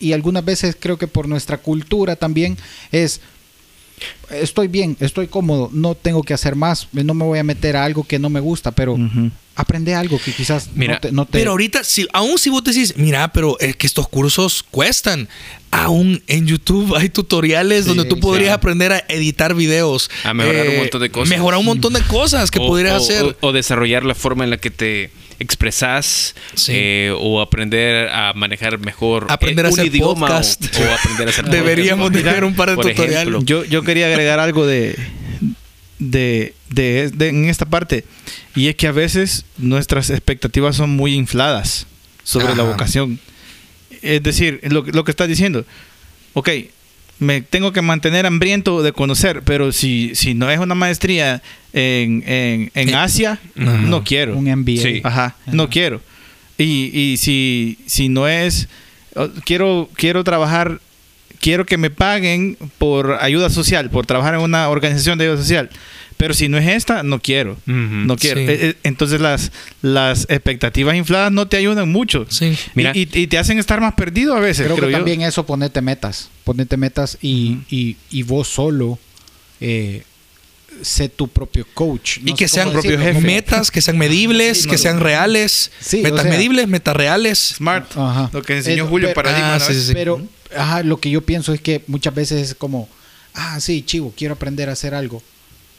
y 0.00 0.12
algunas 0.14 0.44
veces 0.44 0.76
creo 0.78 0.98
que 0.98 1.06
por 1.06 1.28
nuestra 1.28 1.58
cultura 1.58 2.16
también 2.16 2.56
es... 2.90 3.20
Estoy 4.30 4.68
bien, 4.68 4.96
estoy 5.00 5.26
cómodo, 5.28 5.68
no 5.72 5.94
tengo 5.94 6.22
que 6.22 6.32
hacer 6.34 6.56
más, 6.56 6.88
no 6.92 7.14
me 7.14 7.24
voy 7.24 7.38
a 7.38 7.44
meter 7.44 7.76
a 7.76 7.84
algo 7.84 8.04
que 8.04 8.18
no 8.18 8.30
me 8.30 8.40
gusta, 8.40 8.70
pero 8.72 8.96
aprende 9.54 9.94
algo 9.94 10.18
que 10.18 10.32
quizás 10.32 10.70
Mira, 10.74 10.94
no 10.94 11.00
te... 11.00 11.12
no 11.12 11.26
te- 11.26 11.32
Pero 11.38 11.50
ahorita, 11.50 11.84
si, 11.84 12.06
aún 12.14 12.38
si 12.38 12.48
vos 12.48 12.64
decís, 12.64 12.94
mira, 12.96 13.30
pero 13.32 13.58
es 13.60 13.76
que 13.76 13.86
estos 13.86 14.08
cursos 14.08 14.62
cuestan. 14.70 15.28
Aún 15.70 16.22
en 16.26 16.46
YouTube 16.46 16.94
hay 16.96 17.08
tutoriales 17.08 17.84
Sí, 17.84 17.88
donde 17.88 18.04
tú 18.04 18.20
podrías 18.20 18.52
aprender 18.52 18.92
a 18.92 18.98
editar 19.08 19.54
videos. 19.54 20.10
eh, 20.24 20.28
A 20.28 20.34
mejorar 20.34 20.68
un 20.68 20.76
montón 20.78 21.00
de 21.02 21.10
cosas. 21.10 21.28
Mejorar 21.30 21.60
un 21.60 21.66
montón 21.66 21.92
de 21.94 22.02
cosas 22.02 22.50
que 22.50 22.58
O- 22.58 22.66
podrías 22.66 22.94
o- 22.94 22.96
hacer. 23.04 23.36
O, 23.40 23.48
o 23.48 23.52
desarrollar 23.52 24.04
la 24.04 24.14
forma 24.14 24.44
en 24.44 24.50
la 24.50 24.58
que 24.58 24.70
te 24.70 25.10
expresas 25.38 26.34
Sí. 26.54 26.72
eh, 26.74 27.12
o 27.18 27.40
aprender 27.40 28.08
a 28.08 28.32
manejar 28.34 28.78
mejor 28.78 29.26
Aprender 29.28 29.64
eh, 29.64 29.68
a 29.68 29.72
un 29.72 29.78
hacer 29.80 29.86
idioma 29.94 30.26
o, 30.26 30.28
podcast. 30.28 30.64
o 30.64 30.92
aprender 30.92 31.26
a 31.28 31.30
hacer 31.30 31.44
Deberíamos 31.50 32.06
podcast. 32.08 32.24
tener 32.26 32.44
un 32.44 32.54
par 32.54 32.70
de 32.70 32.76
Por 32.76 32.88
tutoriales. 32.88 33.44
Yo, 33.44 33.64
yo 33.64 33.82
quería 33.82 34.06
agregar 34.06 34.38
algo 34.40 34.66
de, 34.66 34.96
de, 35.98 36.54
de- 36.70 37.10
de- 37.10 37.28
en 37.28 37.44
esta 37.48 37.66
parte. 37.66 38.04
Y 38.54 38.68
es 38.68 38.76
que 38.76 38.86
a 38.88 38.92
veces 38.92 39.44
nuestras 39.58 40.10
expectativas 40.10 40.76
son 40.76 40.90
muy 40.90 41.14
infladas 41.14 41.86
sobre 42.24 42.54
la 42.54 42.62
vocación. 42.64 43.18
Es 44.02 44.22
decir, 44.22 44.60
lo, 44.64 44.82
lo 44.82 45.04
que 45.04 45.10
estás 45.10 45.28
diciendo. 45.28 45.64
Ok, 46.34 46.48
me 47.22 47.40
tengo 47.40 47.72
que 47.72 47.80
mantener 47.82 48.26
hambriento 48.26 48.82
de 48.82 48.92
conocer, 48.92 49.42
pero 49.44 49.72
si, 49.72 50.14
si 50.14 50.34
no 50.34 50.50
es 50.50 50.58
una 50.58 50.74
maestría 50.74 51.42
en, 51.72 52.22
en, 52.26 52.70
en 52.74 52.88
Eh, 52.90 52.94
Asia, 52.94 53.38
ajá. 53.58 53.76
no 53.78 54.04
quiero. 54.04 54.36
un 54.36 54.44
MBA. 54.44 54.82
Sí. 54.82 55.00
Ajá, 55.04 55.36
no 55.46 55.68
quiero. 55.70 56.00
Y, 56.58 56.90
y 56.98 57.16
si, 57.16 57.78
si 57.86 58.08
no 58.08 58.28
es, 58.28 58.68
quiero, 59.44 59.88
quiero 59.94 60.22
trabajar, 60.24 60.80
quiero 61.40 61.64
que 61.66 61.76
me 61.78 61.90
paguen 61.90 62.56
por 62.78 63.18
ayuda 63.20 63.48
social, 63.50 63.90
por 63.90 64.06
trabajar 64.06 64.34
en 64.34 64.40
una 64.40 64.68
organización 64.68 65.18
de 65.18 65.24
ayuda 65.24 65.38
social. 65.38 65.70
Pero 66.22 66.34
si 66.34 66.48
no 66.48 66.56
es 66.58 66.68
esta, 66.68 67.02
no 67.02 67.20
quiero. 67.20 67.56
No 67.66 68.16
quiero. 68.16 68.40
Sí. 68.40 68.46
Eh, 68.48 68.58
eh, 68.70 68.76
Entonces 68.84 69.20
las, 69.20 69.50
las 69.82 70.26
expectativas 70.30 70.94
infladas 70.96 71.32
no 71.32 71.48
te 71.48 71.56
ayudan 71.56 71.90
mucho. 71.90 72.26
Sí. 72.28 72.56
Mira. 72.74 72.92
Y, 72.94 73.08
y- 73.12 73.18
y 73.22 73.26
te 73.26 73.38
hacen 73.38 73.58
estar 73.58 73.80
más 73.80 73.94
perdido 73.94 74.34
a 74.36 74.40
veces, 74.40 74.66
Creo 74.66 74.76
creo, 74.76 74.88
que 74.88 74.92
yo. 74.92 74.98
también 74.98 75.22
eso, 75.22 75.44
ponerte 75.44 75.80
metas. 75.80 76.28
Ponerte 76.44 76.76
metas 76.76 77.18
y, 77.20 77.58
y, 77.70 77.96
y 78.10 78.22
vos 78.22 78.46
solo 78.48 78.98
eh, 79.60 80.04
sé 80.80 81.08
tu 81.08 81.28
propio 81.28 81.66
coach. 81.74 82.18
y 82.24 82.34
que 82.34 82.48
sean 82.48 82.72
decirlo, 82.72 83.04
como- 83.06 83.20
metas, 83.20 83.70
que 83.70 83.80
sean 83.82 83.98
medibles, 84.06 84.66
que 84.66 84.78
sean 84.78 85.00
reales. 85.00 85.70
Sí, 85.80 86.00
o 86.00 86.02
metas 86.04 86.22
sea- 86.22 86.30
medibles, 86.30 86.68
metas 86.68 86.96
reales. 86.96 87.54
Smart. 87.56 87.86
Ajá. 87.96 88.30
Lo 88.32 88.42
que 88.42 88.56
enseñó 88.56 88.86
Julio 88.86 89.08
pero- 89.08 89.22
Paradigma. 89.22 89.56
ah, 89.56 89.60
sí, 89.60 89.74
sí, 89.74 89.86
sí. 89.88 89.92
Pero, 89.92 90.22
ajá, 90.56 90.82
lo 90.82 90.98
que 90.98 91.10
yo 91.10 91.20
pienso 91.22 91.52
es 91.52 91.60
que 91.60 91.82
muchas 91.88 92.14
veces 92.14 92.40
es 92.50 92.54
como, 92.54 92.88
ah, 93.34 93.60
sí, 93.60 93.82
chivo, 93.82 94.12
quiero 94.16 94.34
aprender 94.34 94.68
a 94.68 94.72
hacer 94.72 94.94
algo. 94.94 95.22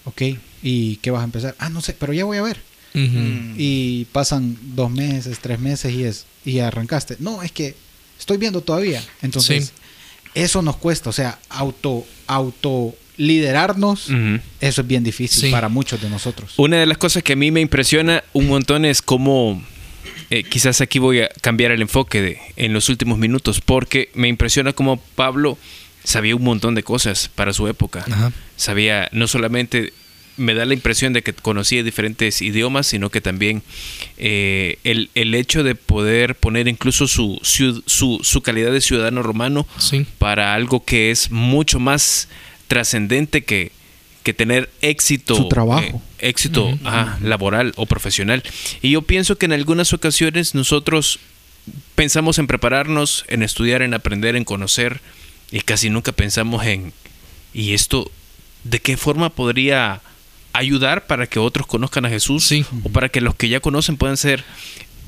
Ok, 0.06 0.22
¿y 0.62 0.98
qué 0.98 1.12
vas 1.12 1.22
a 1.22 1.26
empezar? 1.26 1.56
Ah, 1.60 1.70
no 1.70 1.82
sé, 1.82 1.94
pero 1.94 2.14
ya 2.14 2.26
voy 2.26 2.38
a 2.38 2.42
ver. 2.42 2.58
Mm. 2.94 3.56
Y 3.58 4.06
pasan 4.12 4.58
dos 4.76 4.92
meses, 4.92 5.40
tres 5.40 5.60
meses 5.60 5.94
y 5.94 6.04
es 6.04 6.26
y 6.46 6.60
arrancaste. 6.60 7.16
No, 7.20 7.42
es 7.42 7.52
que 7.52 7.76
estoy 8.20 8.38
viendo 8.38 8.62
todavía. 8.62 9.02
Entonces, 9.22 9.68
Sí. 9.68 9.72
eso 10.36 10.62
nos 10.62 10.76
cuesta. 10.78 11.10
O 11.10 11.14
sea, 11.14 11.40
auto, 11.50 12.06
auto 12.28 12.94
liderarnos, 13.18 14.08
eso 14.60 14.82
es 14.82 14.88
bien 14.88 15.04
difícil 15.04 15.42
Sí. 15.42 15.52
para 15.52 15.70
muchos 15.70 16.02
de 16.02 16.10
nosotros. 16.10 16.54
Una 16.58 16.78
de 16.78 16.86
las 16.86 16.98
cosas 16.98 17.24
que 17.24 17.34
a 17.34 17.36
mí 17.36 17.52
me 17.52 17.62
impresiona 17.62 18.24
un 18.34 18.48
montón 18.48 18.86
es 18.86 19.02
cómo, 19.02 19.64
eh, 20.30 20.44
quizás 20.44 20.82
aquí 20.82 21.00
voy 21.00 21.22
a 21.22 21.30
cambiar 21.42 21.72
el 21.72 21.82
enfoque 21.82 22.22
de, 22.22 22.40
en 22.56 22.74
los 22.74 22.90
últimos 22.90 23.18
minutos, 23.20 23.62
porque 23.62 24.10
me 24.16 24.28
impresiona 24.28 24.74
cómo 24.74 24.98
Pablo 25.16 25.58
sabía 26.04 26.36
un 26.36 26.44
montón 26.44 26.76
de 26.76 26.84
cosas 26.84 27.30
para 27.34 27.54
su 27.54 27.68
época. 27.68 28.04
Ajá. 28.12 28.32
Sabía, 28.56 29.10
no 29.12 29.28
solamente 29.28 29.94
me 30.36 30.56
da 30.56 30.66
la 30.66 30.74
impresión 30.74 31.14
de 31.14 31.22
que 31.22 31.34
conocía 31.34 31.84
diferentes 31.84 32.42
idiomas, 32.42 32.88
sino 32.88 33.12
que 33.12 33.22
también 33.22 33.62
eh, 34.18 34.78
el, 34.84 35.12
el 35.14 35.36
hecho 35.36 35.64
de 35.64 35.76
poder 35.76 36.34
poner 36.36 36.68
incluso 36.68 37.08
su, 37.08 37.40
su, 37.44 38.20
su 38.24 38.42
calidad 38.42 38.72
de 38.72 38.82
ciudadano 38.82 39.22
romano 39.22 39.68
Sí. 39.78 40.06
para 40.18 40.56
algo 40.56 40.84
que 40.84 41.12
es 41.12 41.30
mucho 41.30 41.80
más 41.80 42.30
trascendente 42.68 43.44
que, 43.44 43.72
que 44.24 44.34
tener 44.34 44.72
éxito. 44.82 45.36
Su 45.36 45.50
trabajo. 45.50 46.02
eh, 46.20 46.30
éxito 46.30 46.80
laboral 47.22 47.74
o 47.76 47.86
profesional. 47.86 48.42
Y 48.82 48.90
yo 48.92 49.02
pienso 49.04 49.38
que 49.38 49.46
en 49.46 49.54
algunas 49.54 49.94
ocasiones 49.94 50.56
nosotros 50.56 51.20
pensamos 51.96 52.40
en 52.40 52.48
prepararnos, 52.48 53.24
en 53.28 53.44
estudiar, 53.44 53.82
en 53.84 53.94
aprender, 53.94 54.36
en 54.36 54.46
conocer, 54.46 55.00
y 55.52 55.60
casi 55.62 55.90
nunca 55.92 56.12
pensamos 56.12 56.66
en, 56.66 56.92
¿y 57.54 57.74
esto 57.74 58.10
de 58.64 58.80
qué 58.80 58.98
forma 58.98 59.30
podría 59.30 60.02
ayudar 60.54 61.08
para 61.08 61.28
que 61.28 61.40
otros 61.40 61.66
conozcan 61.68 62.06
a 62.06 62.10
Jesús? 62.10 62.46
Sí. 62.46 62.66
O 62.84 62.90
para 62.90 63.10
que 63.10 63.22
los 63.22 63.36
que 63.36 63.50
ya 63.50 63.60
conocen 63.60 63.98
puedan 63.98 64.18
ser 64.18 64.44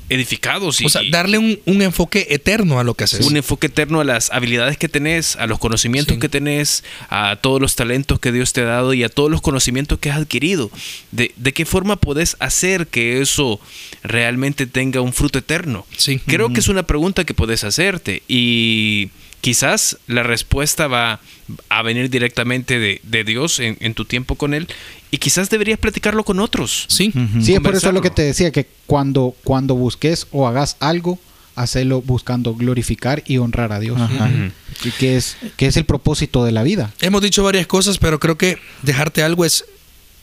edificados 0.08 0.80
y, 0.80 0.86
O 0.86 0.88
sea, 0.88 1.02
darle 1.10 1.36
un, 1.38 1.58
un 1.66 1.82
enfoque 1.82 2.28
eterno 2.30 2.78
a 2.78 2.84
lo 2.84 2.94
que 2.94 3.02
haces. 3.04 3.26
un 3.26 3.36
enfoque 3.36 3.66
eterno 3.66 4.00
a 4.00 4.04
las 4.04 4.30
habilidades 4.30 4.76
que 4.78 4.88
tenés, 4.88 5.34
a 5.34 5.48
los 5.48 5.58
conocimientos 5.58 6.14
Sí. 6.14 6.20
que 6.20 6.28
tenés, 6.28 6.84
a 7.10 7.34
todos 7.42 7.60
los 7.60 7.74
talentos 7.74 8.20
que 8.20 8.30
Dios 8.30 8.52
te 8.52 8.60
ha 8.60 8.66
dado 8.66 8.94
y 8.94 9.02
a 9.02 9.08
todos 9.08 9.32
los 9.32 9.40
conocimientos 9.40 9.98
que 9.98 10.10
has 10.12 10.18
adquirido. 10.18 10.70
¿De, 11.10 11.32
de 11.36 11.52
qué 11.52 11.66
forma 11.66 11.96
podés 11.96 12.36
hacer 12.38 12.86
que 12.86 13.20
eso 13.20 13.58
realmente 14.04 14.68
tenga 14.68 15.00
un 15.00 15.12
fruto 15.12 15.40
eterno? 15.40 15.84
Sí. 15.96 16.20
Creo 16.24 16.52
que 16.52 16.60
es 16.60 16.68
una 16.68 16.84
pregunta 16.86 17.24
que 17.24 17.34
podés 17.34 17.64
hacerte 17.64 18.22
y 18.28 19.10
quizás 19.46 19.98
la 20.08 20.24
respuesta 20.24 20.88
va 20.88 21.20
a 21.68 21.82
venir 21.82 22.10
directamente 22.10 22.80
de, 22.80 23.00
de 23.04 23.22
Dios 23.22 23.60
en, 23.60 23.76
en 23.78 23.94
tu 23.94 24.04
tiempo 24.04 24.34
con 24.34 24.54
Él 24.54 24.66
y 25.12 25.18
quizás 25.18 25.50
deberías 25.50 25.78
platicarlo 25.78 26.24
con 26.24 26.40
otros. 26.40 26.86
Sí. 26.88 27.12
Sí, 27.40 27.54
es 27.54 27.60
por 27.60 27.76
eso 27.76 27.92
lo 27.92 28.02
que 28.02 28.10
te 28.10 28.22
decía, 28.22 28.50
que 28.50 28.66
cuando, 28.86 29.36
cuando 29.44 29.76
busques 29.76 30.26
o 30.32 30.48
hagas 30.48 30.76
algo, 30.80 31.20
hacelo 31.54 32.02
buscando 32.02 32.56
glorificar 32.56 33.22
y 33.24 33.38
honrar 33.38 33.72
a 33.72 33.78
Dios. 33.78 34.00
Ajá. 34.00 34.28
Y 34.82 34.90
que 34.90 35.16
es, 35.16 35.36
que 35.56 35.66
es 35.66 35.76
el 35.76 35.84
propósito 35.84 36.44
de 36.44 36.50
la 36.50 36.64
vida. 36.64 36.92
Hemos 37.00 37.22
dicho 37.22 37.44
varias 37.44 37.68
cosas, 37.68 37.98
pero 37.98 38.18
creo 38.18 38.36
que 38.36 38.58
dejarte 38.82 39.22
algo 39.22 39.44
es 39.44 39.64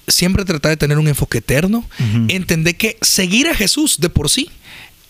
siempre 0.06 0.44
tratar 0.44 0.72
de 0.72 0.76
tener 0.76 0.98
un 0.98 1.08
enfoque 1.08 1.38
eterno. 1.38 1.86
Entender 2.28 2.76
que 2.76 2.98
seguir 3.00 3.48
a 3.48 3.56
Jesús 3.56 4.02
de 4.02 4.10
por 4.10 4.30
sí 4.30 4.50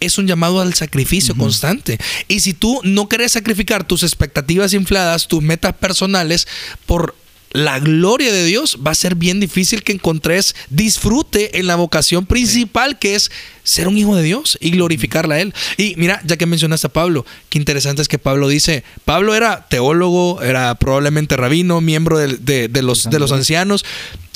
es 0.06 0.18
un 0.18 0.28
llamado 0.28 0.62
al 0.62 0.74
sacrificio 0.74 1.36
constante. 1.36 1.98
Y 2.28 2.39
si 2.42 2.54
tú 2.54 2.80
no 2.84 3.08
quieres 3.10 3.34
sacrificar 3.34 3.86
tus 3.88 4.04
expectativas 4.04 4.74
infladas, 4.74 5.28
tus 5.28 5.42
metas 5.42 5.74
personales 5.74 6.48
por 6.86 7.16
la 7.56 7.78
gloria 7.80 8.32
de 8.34 8.46
Dios, 8.46 8.80
va 8.86 8.89
a 8.89 8.96
ser 8.96 9.13
bien 9.13 9.39
difícil 9.39 9.84
que 9.84 9.92
encontres 9.92 10.56
disfrute 10.72 11.60
en 11.60 11.68
la 11.68 11.76
vocación 11.76 12.26
principal 12.26 12.98
que 12.98 13.13
es 13.13 13.30
ser 13.63 13.88
un 13.88 13.96
hijo 13.96 14.16
de 14.16 14.24
Dios 14.24 14.58
y 14.60 14.72
glorificarla 14.72 15.36
a 15.36 15.39
Él. 15.42 15.54
Y 15.78 15.94
mira, 15.98 16.20
ya 16.26 16.36
que 16.36 16.48
mencionaste 16.48 16.88
a 16.88 16.94
Pablo, 16.94 17.28
qué 17.50 17.60
interesante 17.60 18.02
es 18.02 18.08
que 18.08 18.18
Pablo 18.18 18.48
dice, 18.48 18.84
Pablo 19.06 19.36
era 19.36 19.68
teólogo, 19.70 20.42
era 20.42 20.74
probablemente 20.76 21.38
rabino, 21.38 21.80
miembro 21.80 22.18
de, 22.18 22.38
de- 22.38 22.70
de 22.70 22.82
los, 22.82 23.08
de 23.12 23.20
los 23.20 23.32
ancianos, 23.32 23.86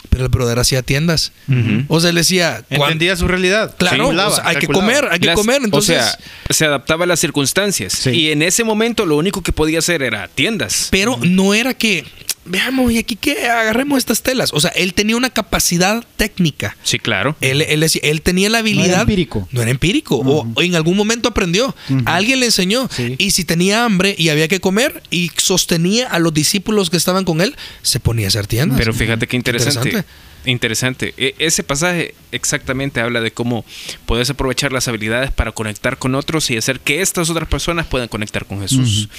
pero 0.09 0.23
el 0.25 0.29
brother 0.29 0.59
hacía 0.59 0.81
tiendas. 0.81 1.31
Ujú. 1.47 1.85
O 1.87 1.99
sea, 1.99 2.09
él 2.09 2.15
decía, 2.15 2.63
"Cuan- 2.69 2.91
Entendía 2.93 3.15
su 3.15 3.27
realidad. 3.27 3.75
Claro, 3.77 3.97
Calculaba, 3.97 4.29
o 4.31 4.35
sea, 4.35 4.47
hay 4.47 4.55
que 4.57 4.67
calculaba. 4.67 4.93
comer, 4.99 5.11
hay 5.13 5.19
que 5.19 5.25
Las- 5.27 5.35
comer. 5.35 5.61
Entonces, 5.63 5.97
o 5.97 6.01
sea, 6.01 6.17
se 6.49 6.65
adaptaba 6.65 7.03
a 7.03 7.07
las 7.07 7.19
circunstancias. 7.19 7.93
Sí. 7.93 8.09
Y 8.11 8.31
en 8.31 8.41
ese 8.41 8.63
momento 8.63 9.05
lo 9.05 9.15
único 9.17 9.41
que 9.41 9.51
podía 9.51 9.79
hacer 9.79 10.01
era 10.03 10.27
tiendas. 10.27 10.87
pero 10.91 11.17
no 11.21 11.53
era 11.53 11.73
que, 11.73 12.05
veamos, 12.45 12.91
y 12.93 12.97
aquí 12.97 13.15
que 13.17 13.45
agarremos 13.47 13.97
estas 13.97 14.21
telas. 14.21 14.51
O 14.53 14.59
sea, 14.61 14.69
él 14.71 14.93
tenía 14.93 15.17
una 15.17 15.29
capacidad 15.29 16.03
técnica. 16.15 16.77
Sí, 16.83 16.97
claro. 16.97 17.35
Él, 17.41 17.61
él, 17.61 17.81
decía- 17.81 18.01
él 18.05 18.21
tenía 18.21 18.49
la 18.49 18.61
No 18.61 18.67
era 18.67 18.77
habilidad. 18.79 19.01
empírico. 19.01 19.47
No 19.51 19.61
era 19.61 19.69
empírico. 19.71 20.15
o, 20.17 20.47
o 20.55 20.61
en 20.61 20.75
algún 20.75 20.95
momento 20.95 21.27
aprendió. 21.29 21.75
Alguien 22.05 22.39
le 22.39 22.45
enseñó. 22.47 22.87
Sí. 22.91 23.15
Y 23.17 23.31
si 23.31 23.43
tenía 23.43 23.83
hambre 23.83 24.15
y 24.17 24.29
había 24.29 24.47
que 24.47 24.59
comer 24.61 25.03
y 25.11 25.29
sostenía 25.35 26.07
a 26.07 26.19
los 26.19 26.33
discípulos 26.33 26.89
que 26.89 26.95
estaban 26.97 27.25
con 27.25 27.41
él, 27.41 27.55
se 27.81 27.99
ponía 27.99 28.27
a 28.27 28.29
hacer 28.29 28.47
tiendas. 28.47 28.77
Pero 28.77 28.93
fíjate 28.93 29.27
qué 29.27 29.35
interesante. 29.35 29.96
Interesante. 29.97 30.27
Interesante. 30.45 31.13
E- 31.17 31.35
ese 31.39 31.61
pasaje 31.61 32.13
exactamente 32.31 33.01
habla 33.01 33.19
de 33.19 33.31
cómo 33.31 33.65
puedes 34.05 34.29
aprovechar 34.29 34.71
las 34.71 34.87
habilidades 34.87 35.29
para 35.31 35.51
conectar 35.51 35.97
con 35.97 36.15
otros 36.15 36.49
y 36.49 36.57
hacer 36.57 36.79
que 36.79 37.01
estas 37.01 37.29
otras 37.29 37.49
personas 37.49 37.85
puedan 37.85 38.07
conectar 38.07 38.45
con 38.45 38.61
Jesús. 38.61 39.09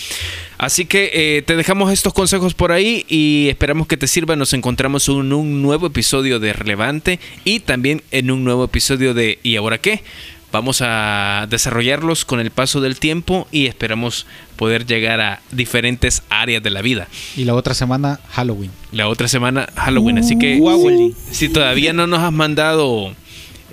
Así 0.56 0.86
que 0.86 1.10
eh, 1.12 1.42
te 1.42 1.54
dejamos 1.56 1.92
estos 1.92 2.14
consejos 2.14 2.54
por 2.54 2.72
ahí 2.72 3.04
y 3.08 3.48
esperamos 3.50 3.86
que 3.86 3.98
te 3.98 4.06
sirvan. 4.06 4.38
Nos 4.38 4.54
encontramos 4.54 5.06
en 5.08 5.32
un 5.32 5.60
nuevo 5.60 5.88
episodio 5.88 6.40
de 6.40 6.54
Relevante 6.54 7.20
y 7.44 7.60
también 7.60 8.02
en 8.10 8.30
un 8.30 8.42
nuevo 8.42 8.64
episodio 8.64 9.12
de 9.12 9.38
¿Y 9.42 9.56
ahora 9.56 9.78
qué? 9.78 10.02
Vamos 10.50 10.80
a 10.82 11.46
desarrollarlos 11.50 12.24
con 12.24 12.40
el 12.40 12.50
paso 12.50 12.80
del 12.80 12.98
tiempo 12.98 13.46
y 13.52 13.66
esperamos 13.66 14.26
poder 14.56 14.86
llegar 14.86 15.20
a 15.20 15.40
diferentes 15.52 16.22
áreas 16.30 16.62
de 16.62 16.70
la 16.70 16.80
vida. 16.80 17.06
Y 17.36 17.44
la 17.44 17.54
otra 17.54 17.74
semana, 17.74 18.18
Halloween. 18.30 18.70
La 18.92 19.08
otra 19.08 19.28
semana 19.28 19.68
Halloween, 19.76 20.18
así 20.18 20.38
que 20.38 20.56
Guaguali. 20.58 21.14
si 21.30 21.48
todavía 21.50 21.92
no 21.92 22.06
nos 22.06 22.20
has 22.20 22.32
mandado... 22.32 23.14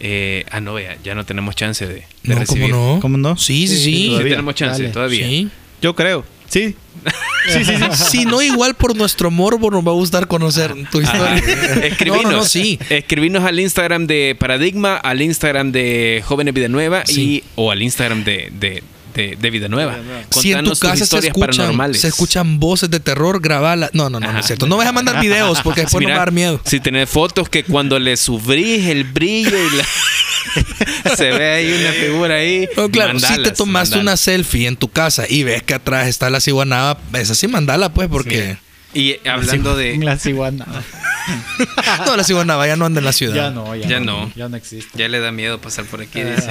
Eh, 0.02 0.44
ah, 0.52 0.60
no, 0.60 0.74
vea, 0.74 0.98
ya 1.04 1.16
no 1.16 1.26
tenemos 1.26 1.56
chance 1.56 1.88
de, 1.88 1.94
de 2.24 2.34
no, 2.34 2.40
recibir. 2.40 2.70
¿cómo 2.72 2.96
no? 2.96 3.00
¿Cómo 3.00 3.18
no? 3.18 3.38
Sí, 3.38 3.68
sí, 3.68 3.78
Sí, 3.78 3.84
sí. 3.84 3.94
Sí 3.96 4.08
Todavía. 4.10 4.30
tenemos 4.32 4.56
chance, 4.56 4.82
Dale. 4.82 4.94
todavía. 4.94 5.26
Sí. 5.28 5.50
Yo 5.82 5.96
creo. 5.96 6.26
Sí. 6.50 6.76
Sí, 7.48 7.64
sí, 7.64 7.74
sí. 7.76 7.84
Si 8.10 8.26
no, 8.26 8.42
igual 8.42 8.74
por 8.74 8.96
nuestro 8.96 9.30
morbo 9.30 9.70
nos 9.70 9.86
va 9.86 9.92
a 9.92 9.94
gustar 9.94 10.28
conocer 10.28 10.74
tu 10.92 11.00
historia. 11.02 11.36
Escribinos, 11.84 12.24
No, 12.24 12.32
no, 12.32 12.38
no, 12.38 12.46
sí. 12.46 12.80
escribinos 12.90 13.44
al 13.44 13.60
Instagram 13.60 14.08
de 14.08 14.36
Paradigma, 14.40 14.96
al 14.98 15.22
Instagram 15.22 15.72
de 15.72 16.24
Jóvenes 16.26 16.54
Vida 16.56 16.68
Nueva 16.70 17.04
Sí. 17.06 17.22
y 17.22 17.44
o 17.56 17.70
al 17.72 17.84
Instagram 17.84 18.24
de, 18.24 18.52
de, 18.60 18.84
de- 19.14 19.38
de 19.40 19.50
Vida 19.52 19.68
Nueva. 19.68 19.94
Si 20.32 20.52
en 20.52 20.64
tu 20.66 20.70
Contanos 20.70 20.70
tus 20.72 20.80
casa 20.80 20.96
se 20.98 21.04
historias 21.04 21.26
escuchan, 21.36 21.50
paranormales. 21.58 22.02
se 22.02 22.08
escuchan 22.08 22.60
voces 22.60 22.90
de 22.90 23.00
terror, 23.00 23.40
grabala. 23.40 23.90
No, 23.94 24.10
no, 24.10 24.20
no, 24.20 24.32
no 24.34 24.40
es 24.40 24.46
cierto. 24.48 24.66
No 24.68 24.76
vas 24.78 24.88
a 24.88 24.92
mandar 24.92 25.22
videos 25.22 25.62
porque 25.62 25.82
después 25.82 26.00
Mira, 26.02 26.14
no 26.16 26.18
va 26.18 26.24
a 26.24 26.26
dar 26.26 26.34
miedo. 26.34 26.60
Si 26.66 26.80
tenés 26.80 27.08
fotos 27.10 27.48
que 27.48 27.64
cuando 27.64 28.00
le 28.00 28.18
sufrís 28.18 28.88
el 28.88 29.04
brillo 29.04 29.56
y 29.56 29.78
la... 29.78 29.86
se 31.18 31.32
ve 31.32 31.54
ahí 31.54 31.74
una 31.74 31.92
figura 31.92 32.36
ahí. 32.36 32.68
No, 32.78 32.90
claro, 32.90 33.20
si 33.20 33.26
te 33.26 33.34
mandalas, 33.34 33.58
tomaste 33.58 34.00
una 34.00 34.18
selfie 34.18 34.68
en 34.68 34.76
tu 34.78 34.90
casa 34.90 35.26
y 35.28 35.44
ves 35.44 35.64
que 35.64 35.74
atrás 35.74 36.08
está 36.08 36.30
la 36.30 36.40
ciguanaba, 36.40 37.00
esa 37.14 37.36
sí 37.36 37.48
mandala 37.48 37.94
pues 37.94 38.08
porque... 38.08 38.58
Y 38.94 39.18
hablando 39.28 39.76
de... 39.76 39.98
La 40.02 40.18
ciguana. 40.18 40.66
No, 42.06 42.16
la 42.16 42.24
ciguanaba 42.24 42.66
ya 42.66 42.78
no 42.78 42.86
anda 42.86 43.00
en 43.00 43.06
la 43.06 43.12
ciudad. 43.12 43.36
Ya 43.36 43.50
no, 43.50 43.76
ya, 43.76 43.88
Ya 43.88 44.00
no, 44.00 44.28
no. 44.28 44.32
Ya 44.36 44.48
no 44.48 44.56
existe. 44.56 44.98
Ya 44.98 45.10
le 45.10 45.20
da 45.20 45.32
miedo 45.32 45.60
pasar 45.60 45.84
por 45.86 46.02
aquí. 46.02 46.22
dice. 46.22 46.48